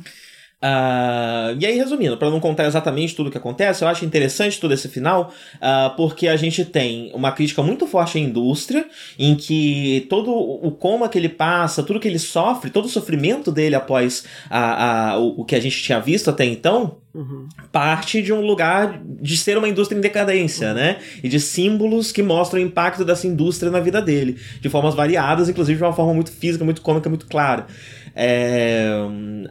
[0.63, 4.59] Uh, e aí, resumindo, para não contar exatamente tudo o que acontece, eu acho interessante
[4.59, 8.85] todo esse final, uh, porque a gente tem uma crítica muito forte à indústria,
[9.17, 13.51] em que todo o coma que ele passa, tudo que ele sofre, todo o sofrimento
[13.51, 17.49] dele após a, a, o, o que a gente tinha visto até então, Uhum.
[17.73, 20.75] parte de um lugar de ser uma indústria em decadência, uhum.
[20.75, 20.97] né?
[21.21, 25.49] E de símbolos que mostram o impacto dessa indústria na vida dele, de formas variadas,
[25.49, 27.67] inclusive de uma forma muito física, muito cômica, muito clara.
[28.15, 28.91] É...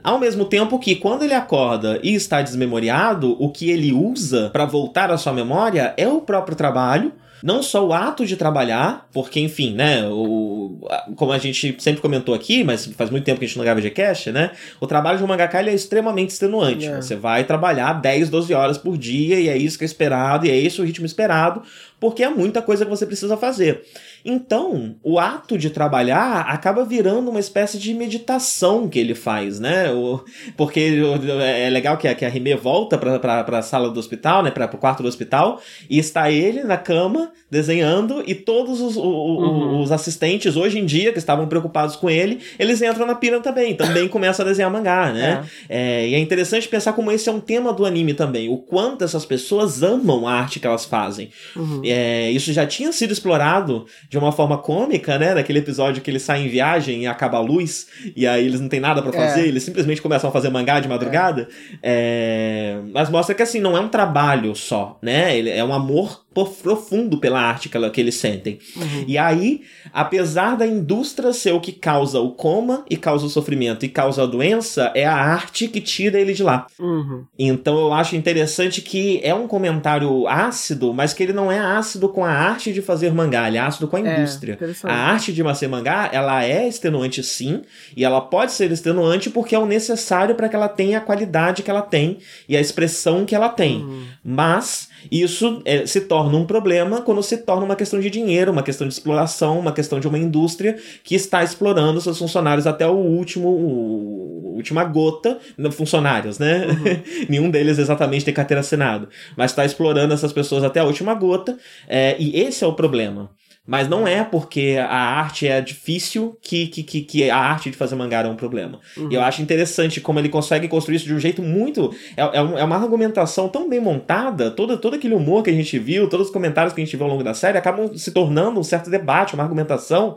[0.03, 4.65] Ao mesmo tempo que quando ele acorda e está desmemoriado, o que ele usa para
[4.65, 9.41] voltar à sua memória é o próprio trabalho não só o ato de trabalhar, porque,
[9.41, 10.79] enfim, né, o,
[11.17, 13.81] como a gente sempre comentou aqui, mas faz muito tempo que a gente não grava
[13.81, 16.85] de cast, né, o trabalho de um mangaka é extremamente extenuante.
[16.85, 17.03] Yeah.
[17.03, 20.51] Você vai trabalhar 10, 12 horas por dia e é isso que é esperado, e
[20.51, 21.63] é esse o ritmo esperado,
[21.99, 23.83] porque é muita coisa que você precisa fazer.
[24.25, 29.91] Então, o ato de trabalhar acaba virando uma espécie de meditação que ele faz, né?
[29.91, 30.23] O,
[30.57, 31.01] porque
[31.43, 34.51] é legal que a, que a Rime volta pra, pra, pra sala do hospital, né?
[34.51, 39.03] Pra, pro quarto do hospital, e está ele na cama, desenhando, e todos os, o,
[39.03, 39.81] uhum.
[39.81, 43.75] os assistentes, hoje em dia, que estavam preocupados com ele, eles entram na pira também,
[43.75, 45.45] também começam a desenhar mangá, né?
[45.69, 46.01] É.
[46.03, 49.05] É, e é interessante pensar como esse é um tema do anime também, o quanto
[49.05, 51.31] essas pessoas amam a arte que elas fazem.
[51.57, 51.83] Uhum.
[51.85, 55.35] É, isso já tinha sido explorado de uma forma cômica, né?
[55.35, 57.87] Naquele episódio que eles saem em viagem e acaba a luz,
[58.17, 59.47] e aí eles não tem nada para fazer, é.
[59.47, 61.49] eles simplesmente começam a fazer mangá de madrugada.
[61.81, 62.71] É.
[62.71, 62.81] É...
[62.93, 65.37] Mas mostra que assim, não é um trabalho só, né?
[65.39, 68.59] Ele é um amor profundo pela arte que, ela, que eles sentem.
[68.77, 69.05] Uhum.
[69.07, 69.63] E aí,
[69.93, 74.23] apesar da indústria ser o que causa o coma e causa o sofrimento e causa
[74.23, 76.67] a doença, é a arte que tira ele de lá.
[76.79, 77.25] Uhum.
[77.39, 82.09] Então eu acho interessante que é um comentário ácido, mas que ele não é ácido
[82.09, 84.59] com a arte de fazer mangá, ele é ácido com a é, indústria.
[84.85, 87.63] a arte de fazer mangá, ela é extenuante sim,
[87.97, 91.63] e ela pode ser extenuante porque é o necessário para que ela tenha a qualidade
[91.63, 92.19] que ela tem
[92.49, 93.83] e a expressão que ela tem.
[93.83, 94.05] Uhum.
[94.23, 98.63] Mas isso é, se torna um problema quando se torna uma questão de dinheiro, uma
[98.63, 102.95] questão de exploração, uma questão de uma indústria que está explorando seus funcionários até o
[102.95, 105.39] último, o, última gota,
[105.73, 106.67] funcionários, né?
[106.67, 107.27] Uhum.
[107.29, 111.59] Nenhum deles exatamente tem carteira assinada, mas está explorando essas pessoas até a última gota,
[111.89, 113.31] é, e esse é o problema.
[113.71, 117.77] Mas não é porque a arte é difícil que, que, que, que a arte de
[117.77, 118.81] fazer mangá é um problema.
[118.97, 119.09] Uhum.
[119.09, 121.95] E eu acho interessante como ele consegue construir isso de um jeito muito.
[122.17, 125.79] É, é, é, uma argumentação tão bem montada, todo, todo aquele humor que a gente
[125.79, 128.59] viu, todos os comentários que a gente viu ao longo da série acabam se tornando
[128.59, 130.17] um certo debate, uma argumentação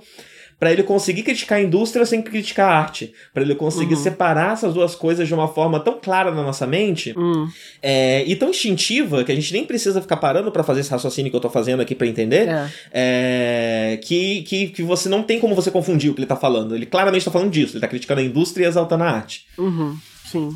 [0.59, 4.03] para ele conseguir criticar a indústria sem criticar a arte, para ele conseguir uhum.
[4.03, 7.47] separar essas duas coisas de uma forma tão clara na nossa mente uhum.
[7.81, 11.31] é, e tão instintiva que a gente nem precisa ficar parando para fazer esse raciocínio
[11.31, 12.69] que eu tô fazendo aqui para entender, é.
[12.91, 16.75] É, que, que, que você não tem como você confundir o que ele tá falando.
[16.75, 19.45] Ele claramente tá falando disso, ele tá criticando a indústria e exaltando a arte.
[19.57, 19.97] Uhum.
[20.25, 20.55] Sim.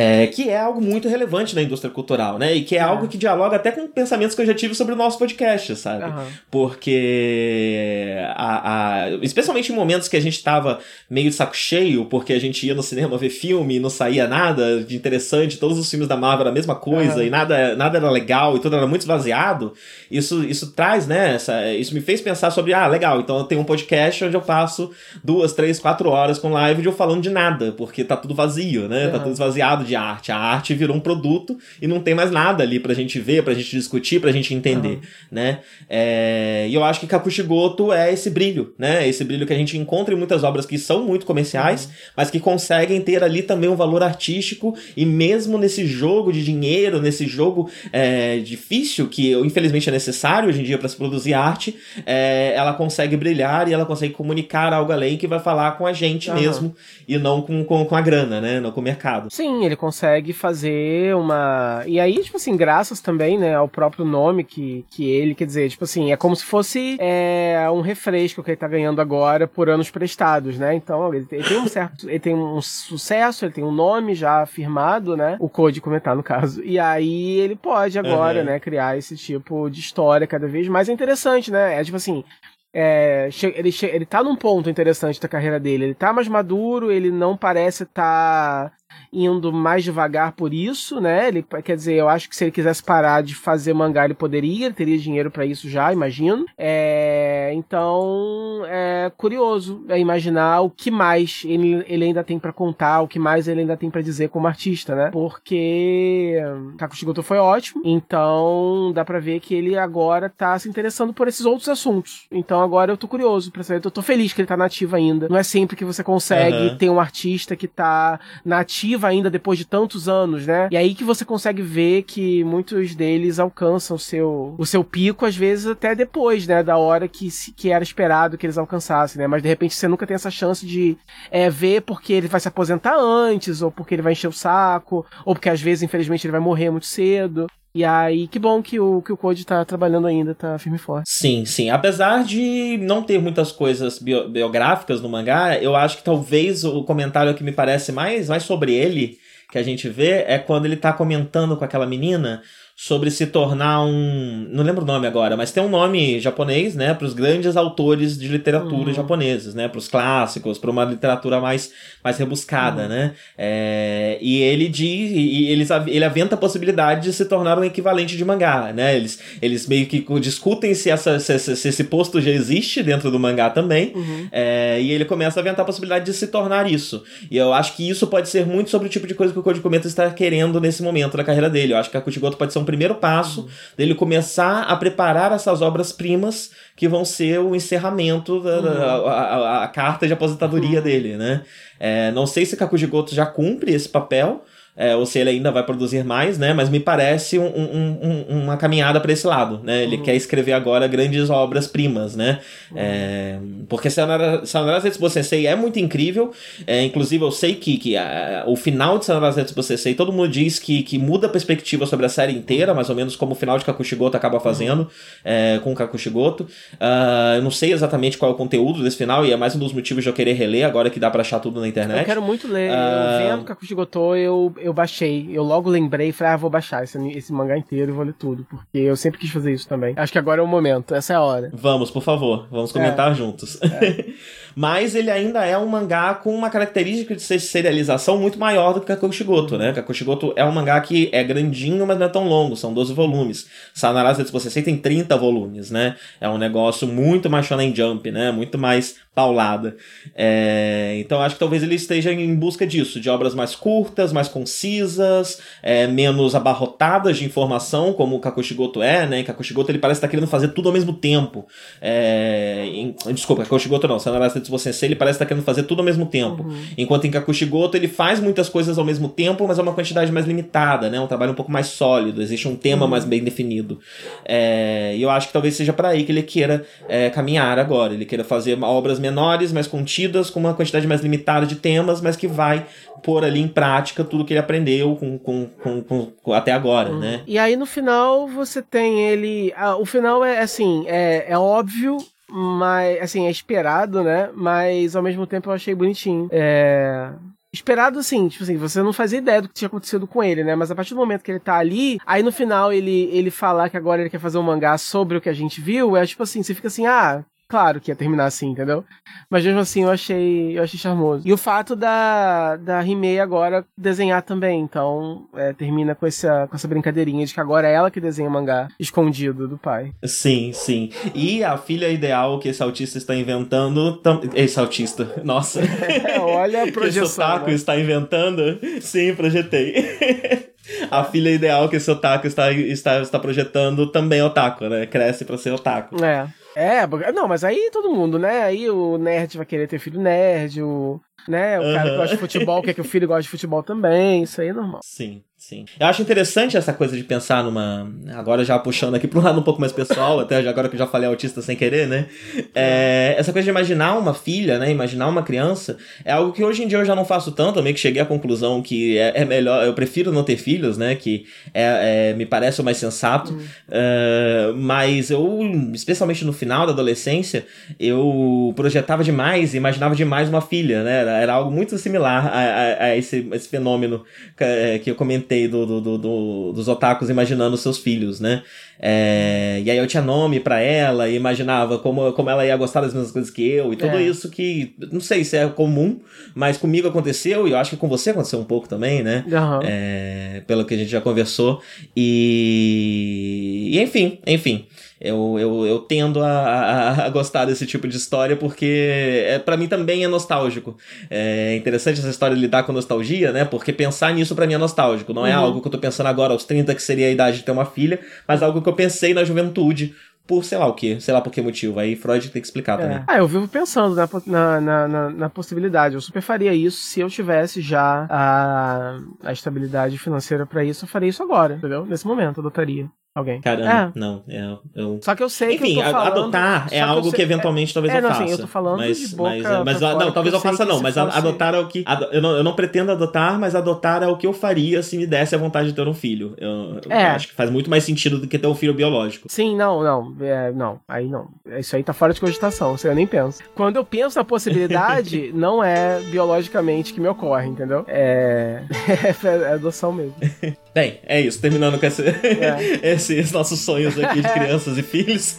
[0.00, 2.54] É, que é algo muito relevante na indústria cultural, né?
[2.54, 4.94] E que é, é, algo que dialoga até com pensamentos que eu já tive sobre
[4.94, 6.04] o nosso podcast, sabe?
[6.04, 6.24] Uhum.
[6.48, 10.78] Porque, a, a, especialmente em momentos que a gente tava
[11.10, 14.28] meio de saco cheio, porque a gente ia no cinema ver filme e não saía
[14.28, 17.22] nada de interessante, todos os filmes da Marvel era a mesma coisa uhum.
[17.24, 19.72] e nada, nada era legal e tudo era muito esvaziado,
[20.08, 21.34] isso, isso traz, né?
[21.34, 24.42] Essa, isso me fez pensar sobre, ah, legal, então eu tenho um podcast onde eu
[24.42, 24.92] passo
[25.24, 28.86] duas, três, quatro horas com live de eu falando de nada, porque tá tudo vazio,
[28.88, 29.06] né?
[29.06, 29.10] Uhum.
[29.10, 30.30] Tá tudo esvaziado de arte.
[30.30, 33.54] A arte virou um produto e não tem mais nada ali pra gente ver, pra
[33.54, 35.00] gente discutir, pra gente entender, uhum.
[35.30, 35.60] né?
[35.88, 36.66] É...
[36.68, 39.08] E eu acho que Kakushigoto é esse brilho, né?
[39.08, 41.90] Esse brilho que a gente encontra em muitas obras que são muito comerciais, uhum.
[42.16, 47.00] mas que conseguem ter ali também um valor artístico e mesmo nesse jogo de dinheiro,
[47.00, 51.76] nesse jogo é, difícil que infelizmente é necessário hoje em dia para se produzir arte,
[52.04, 55.92] é, ela consegue brilhar e ela consegue comunicar algo além que vai falar com a
[55.92, 56.36] gente uhum.
[56.36, 56.74] mesmo
[57.06, 58.60] e não com, com, com a grana, né?
[58.60, 59.28] Não com o mercado.
[59.30, 61.82] Sim, ele consegue fazer uma.
[61.86, 65.70] E aí, tipo assim, graças também, né, ao próprio nome que, que ele, quer dizer,
[65.70, 69.70] tipo assim, é como se fosse é, um refresco que ele tá ganhando agora por
[69.70, 70.74] anos prestados, né?
[70.74, 72.08] Então, ele, ele tem um certo.
[72.08, 75.36] Ele tem um sucesso, ele tem um nome já afirmado, né?
[75.40, 76.62] O Code comentar, no caso.
[76.62, 78.44] E aí ele pode agora, uhum.
[78.44, 81.80] né, criar esse tipo de história cada vez mais interessante, né?
[81.80, 82.24] É tipo assim,
[82.72, 85.84] é, ele, ele tá num ponto interessante da carreira dele.
[85.84, 88.72] Ele tá mais maduro, ele não parece estar tá
[89.12, 91.28] indo mais devagar por isso, né?
[91.28, 94.66] Ele quer dizer, eu acho que se ele quisesse parar de fazer mangá, ele poderia,
[94.66, 96.46] ele teria dinheiro para isso já, imagino.
[96.56, 103.00] É, então, é curioso é imaginar o que mais ele, ele ainda tem para contar,
[103.00, 105.10] o que mais ele ainda tem para dizer como artista, né?
[105.10, 106.36] Porque
[106.76, 111.44] Kakushigoto foi ótimo, então dá para ver que ele agora tá se interessando por esses
[111.46, 112.26] outros assuntos.
[112.30, 115.28] Então agora eu tô curioso para saber, eu tô feliz que ele tá nativo ainda.
[115.28, 116.76] Não é sempre que você consegue uhum.
[116.76, 120.68] ter um artista que tá nativo ativa ainda depois de tantos anos, né?
[120.70, 125.26] E aí que você consegue ver que muitos deles alcançam o seu, o seu pico,
[125.26, 126.62] às vezes até depois, né?
[126.62, 129.26] Da hora que, que era esperado que eles alcançassem, né?
[129.26, 130.96] Mas de repente você nunca tem essa chance de
[131.30, 135.04] é, ver porque ele vai se aposentar antes, ou porque ele vai encher o saco,
[135.24, 137.46] ou porque às vezes, infelizmente, ele vai morrer muito cedo.
[137.78, 140.80] E aí, que bom que o, que o Code tá trabalhando ainda, tá firme e
[140.80, 141.08] forte.
[141.08, 141.70] Sim, sim.
[141.70, 146.82] Apesar de não ter muitas coisas bio, biográficas no mangá, eu acho que talvez o
[146.82, 149.16] comentário que me parece mais, mais sobre ele,
[149.52, 152.42] que a gente vê, é quando ele tá comentando com aquela menina
[152.80, 154.46] sobre se tornar um.
[154.52, 156.94] Não lembro o nome agora, mas tem um nome japonês, né?
[156.94, 158.94] Para os grandes autores de literatura uhum.
[158.94, 159.66] japoneses, né?
[159.66, 161.72] Para os clássicos, para uma literatura mais,
[162.04, 162.88] mais rebuscada, uhum.
[162.88, 163.14] né?
[163.36, 165.10] É, e ele diz.
[165.10, 168.94] E eles, ele aventa a possibilidade de se tornar um equivalente de mangá, né?
[168.94, 173.18] Eles, eles meio que discutem se, essa, se, se esse posto já existe dentro do
[173.18, 173.92] mangá também.
[173.92, 174.28] Uhum.
[174.30, 177.02] É, e ele começa a aventar a possibilidade de se tornar isso.
[177.28, 179.42] E eu acho que isso pode ser muito sobre o tipo de coisa que o
[179.42, 181.72] Code Cometa está querendo nesse momento da carreira dele.
[181.72, 183.48] Eu acho que a Kutigoto pode ser um primeiro passo uhum.
[183.78, 189.06] dele começar a preparar essas obras-primas que vão ser o encerramento da, uhum.
[189.06, 190.84] a, a, a, carta de aposentadoria uhum.
[190.84, 191.40] dele, né?
[191.80, 194.44] É, não sei se Kakuji Goto já cumpre esse papel,
[194.78, 196.54] é, ou se ele ainda vai produzir mais, né?
[196.54, 199.82] Mas me parece um, um, um, uma caminhada para esse lado, né?
[199.82, 200.02] Ele uhum.
[200.04, 202.38] quer escrever agora grandes obras-primas, né?
[202.70, 202.76] Uhum.
[202.78, 206.30] É, porque Sayonara Zetsubo Sensei é muito incrível,
[206.64, 210.28] é, inclusive eu sei que, que a, o final de Sayonara Zetsubo Sensei, todo mundo
[210.28, 213.34] diz que, que muda a perspectiva sobre a série inteira, mais ou menos como o
[213.34, 214.88] final de Kakushigoto acaba fazendo uhum.
[215.24, 216.44] é, com Kakushigoto.
[216.74, 219.58] Uh, eu não sei exatamente qual é o conteúdo desse final, e é mais um
[219.58, 221.98] dos motivos de eu querer reler agora que dá pra achar tudo na internet.
[221.98, 222.70] Eu quero muito ler.
[222.70, 222.74] Uh...
[222.74, 225.28] Eu vendo Kakushigoto, eu, eu baixei.
[225.32, 228.14] Eu logo lembrei e falei, ah, vou baixar esse, esse mangá inteiro e vou ler
[228.14, 228.44] tudo.
[228.44, 229.94] Porque eu sempre quis fazer isso também.
[229.96, 231.50] Acho que agora é o momento, essa é a hora.
[231.52, 232.46] Vamos, por favor.
[232.50, 233.14] Vamos comentar é.
[233.14, 233.58] juntos.
[233.62, 234.06] É.
[234.58, 238.80] Mas ele ainda é um mangá com uma característica de ser serialização muito maior do
[238.80, 239.72] que Kakushigoto, né?
[239.72, 243.46] Kakushigoto é um mangá que é grandinho, mas não é tão longo, são 12 volumes.
[243.72, 245.94] Sanarase você tem 30 volumes, né?
[246.20, 248.32] É um negócio muito mais shonen jump, né?
[248.32, 249.76] Muito mais paulada.
[250.14, 254.28] É, então acho que talvez ele esteja em busca disso, de obras mais curtas, mais
[254.28, 259.22] concisas, é, menos abarrotadas de informação, como o Kakushigoto é, né?
[259.22, 261.46] Kakushigoto ele parece estar querendo fazer tudo ao mesmo tempo.
[261.80, 266.06] É, desculpa, Kakushigoto não, Sanara Setsubo Sensei ele parece estar querendo fazer tudo ao mesmo
[266.06, 266.42] tempo.
[266.42, 266.64] Uhum.
[266.76, 270.26] Enquanto em Kakushigoto ele faz muitas coisas ao mesmo tempo, mas é uma quantidade mais
[270.26, 270.98] limitada, né?
[270.98, 272.90] Um trabalho um pouco mais sólido, existe um tema uhum.
[272.90, 273.78] mais bem definido.
[274.24, 277.94] É, e eu acho que talvez seja para aí que ele queira é, caminhar agora,
[277.94, 282.16] ele queira fazer obras menores, mais contidas, com uma quantidade mais limitada de temas, mas
[282.16, 282.66] que vai
[283.02, 286.98] pôr ali em prática tudo que ele aprendeu com, com, com, com até agora, uhum.
[286.98, 287.22] né?
[287.26, 289.52] E aí no final você tem ele.
[289.56, 291.98] Ah, o final é assim, é, é óbvio
[292.30, 294.30] mas assim, é esperado, né?
[294.34, 296.28] Mas ao mesmo tempo eu achei bonitinho.
[296.30, 297.12] É.
[297.52, 300.54] Esperado assim, tipo assim, você não fazia ideia do que tinha acontecido com ele, né?
[300.54, 303.70] Mas a partir do momento que ele tá ali, aí no final ele, ele falar
[303.70, 306.22] que agora ele quer fazer um mangá sobre o que a gente viu, é tipo
[306.22, 308.84] assim, você fica assim, ah, claro que ia terminar assim, entendeu?
[309.30, 311.26] Mas mesmo assim eu achei, eu achei charmoso.
[311.26, 316.56] E o fato da, da Rimei agora desenhar também, então é, termina com essa, com
[316.56, 319.92] essa brincadeirinha de que agora é ela que desenha o mangá escondido do pai.
[320.04, 320.90] Sim, sim.
[321.14, 323.96] E a filha ideal que esse autista está inventando.
[323.98, 324.20] Tam...
[324.34, 325.60] Esse autista, nossa.
[326.20, 327.04] olha a projeção.
[327.04, 327.54] esse otaku né?
[327.54, 328.58] está inventando.
[328.80, 330.48] Sim, projetei.
[330.90, 334.86] A filha ideal que esse otaku está, está, está projetando também é otaku, né?
[334.86, 336.04] Cresce para ser otaku.
[336.04, 336.28] É.
[336.60, 338.42] É, não, mas aí todo mundo, né?
[338.42, 341.58] Aí o nerd vai querer ter filho nerd, o, né?
[341.58, 341.74] O uhum.
[341.74, 344.48] cara que gosta de futebol quer que o filho goste de futebol também, isso aí
[344.48, 344.80] é normal.
[344.82, 345.22] Sim.
[345.38, 345.66] Sim.
[345.78, 347.88] Eu acho interessante essa coisa de pensar numa.
[348.12, 350.78] Agora já puxando aqui para um lado um pouco mais pessoal, até agora que eu
[350.78, 352.06] já falei autista sem querer, né?
[352.52, 354.68] É, essa coisa de imaginar uma filha, né?
[354.68, 357.60] Imaginar uma criança é algo que hoje em dia eu já não faço tanto.
[357.60, 359.64] Eu meio que cheguei à conclusão que é, é melhor.
[359.64, 360.96] Eu prefiro não ter filhos, né?
[360.96, 361.24] Que
[361.54, 363.32] é, é me parece o mais sensato.
[363.32, 363.38] Hum.
[363.68, 365.38] Uh, mas eu,
[365.72, 367.46] especialmente no final da adolescência,
[367.78, 370.98] eu projetava demais, imaginava demais uma filha, né?
[370.98, 374.04] Era algo muito similar a, a, a esse, esse fenômeno
[374.36, 378.42] que, que eu comentei do, do, do dos otakus imaginando seus filhos, né?
[378.80, 382.80] É, e aí eu tinha nome para ela e imaginava como, como ela ia gostar
[382.80, 384.02] das mesmas coisas que eu e tudo é.
[384.02, 385.98] isso que, não sei se é comum,
[386.34, 389.24] mas comigo aconteceu e eu acho que com você aconteceu um pouco também, né?
[389.26, 389.60] Uhum.
[389.64, 391.60] É, pelo que a gente já conversou.
[391.96, 394.66] E, e enfim, enfim
[395.00, 399.56] eu, eu, eu tendo a, a, a, gostar desse tipo de história porque é, para
[399.56, 400.76] mim também é nostálgico.
[401.08, 403.44] É interessante essa história de lidar com nostalgia, né?
[403.44, 405.12] Porque pensar nisso para mim é nostálgico.
[405.12, 405.44] Não é uhum.
[405.44, 407.64] algo que eu tô pensando agora aos 30, que seria a idade de ter uma
[407.64, 409.94] filha, mas algo que eu pensei na juventude
[410.28, 411.80] por sei lá o que, sei lá por que motivo.
[411.80, 412.82] Aí Freud tem que explicar é.
[412.82, 413.04] também.
[413.06, 415.94] Ah, eu vivo pensando na, na, na, na, possibilidade.
[415.94, 420.84] Eu super faria isso se eu tivesse já a, a estabilidade financeira para isso.
[420.84, 421.86] Eu faria isso agora, entendeu?
[421.86, 423.40] Nesse momento, eu adotaria alguém.
[423.40, 423.98] Caramba, é.
[423.98, 424.22] não.
[424.28, 424.98] É, eu...
[425.02, 427.74] Só que eu sei Enfim, que eu falando, adotar é algo que, que eventualmente é,
[427.74, 428.20] talvez é, eu faça.
[428.22, 430.80] Não, eu tô falando mas, de boca mas, é, mas não, talvez eu faça não,
[430.80, 431.18] mas fosse...
[431.18, 431.84] adotar é o que...
[432.12, 435.06] Eu não, eu não pretendo adotar, mas adotar é o que eu faria se me
[435.06, 436.34] desse a vontade de ter um filho.
[436.38, 437.06] Eu, eu é.
[437.06, 439.26] acho que faz muito mais sentido do que ter um filho biológico.
[439.30, 440.14] Sim, não, não.
[440.20, 441.28] É, não, aí não.
[441.58, 443.42] Isso aí tá fora de cogitação, eu nem penso.
[443.54, 447.84] Quando eu penso na possibilidade, não é biologicamente que me ocorre, entendeu?
[447.88, 448.62] É,
[449.24, 450.14] é adoção mesmo.
[450.78, 451.40] Bem, é isso.
[451.40, 452.80] Terminando com esse, é.
[452.82, 455.36] esses nossos sonhos aqui de crianças e filhos.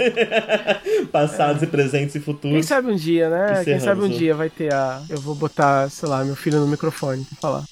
[1.13, 1.65] Passados é.
[1.65, 2.55] e presentes e futuros.
[2.55, 3.63] Quem sabe um dia, né?
[3.63, 5.01] Quem sabe um dia vai ter a.
[5.09, 7.63] Eu vou botar, sei lá, meu filho no microfone pra falar.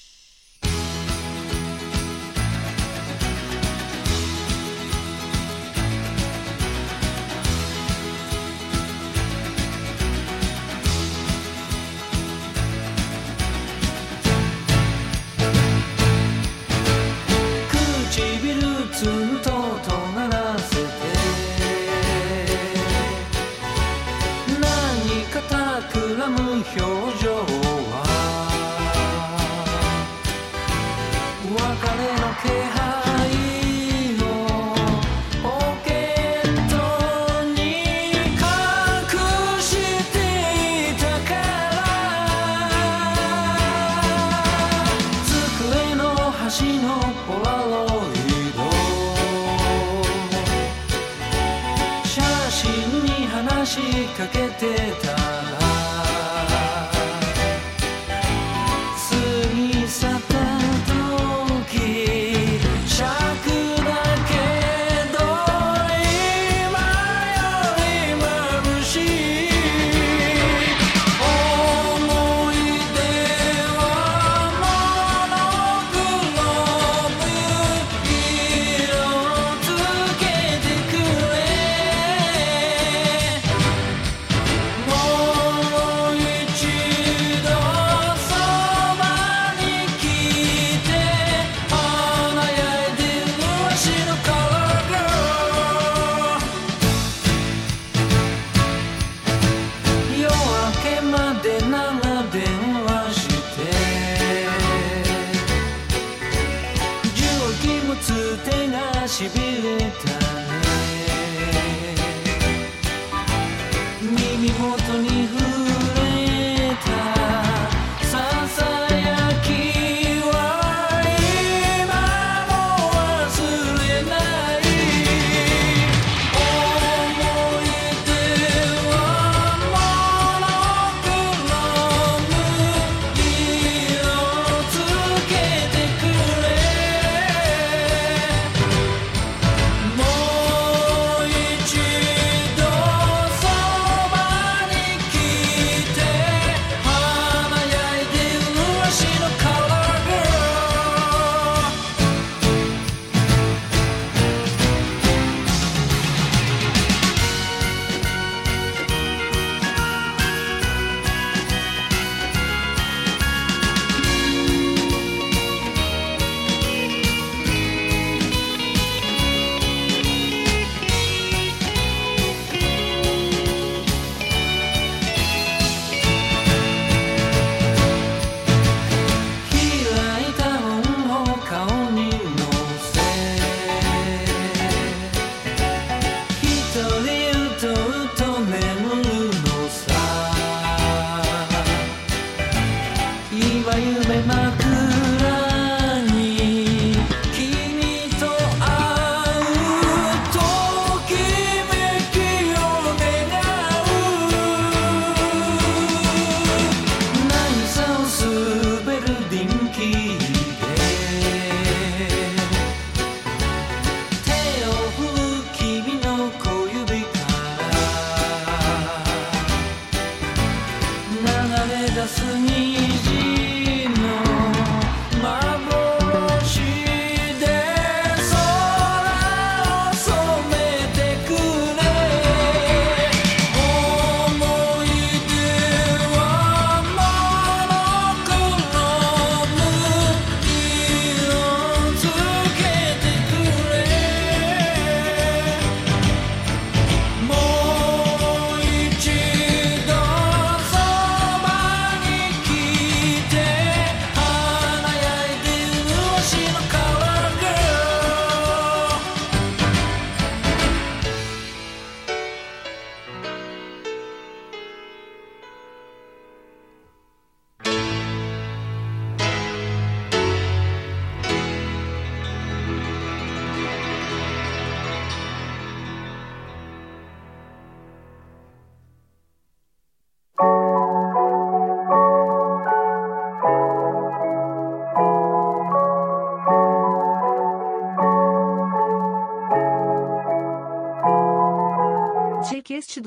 [54.32, 54.87] que te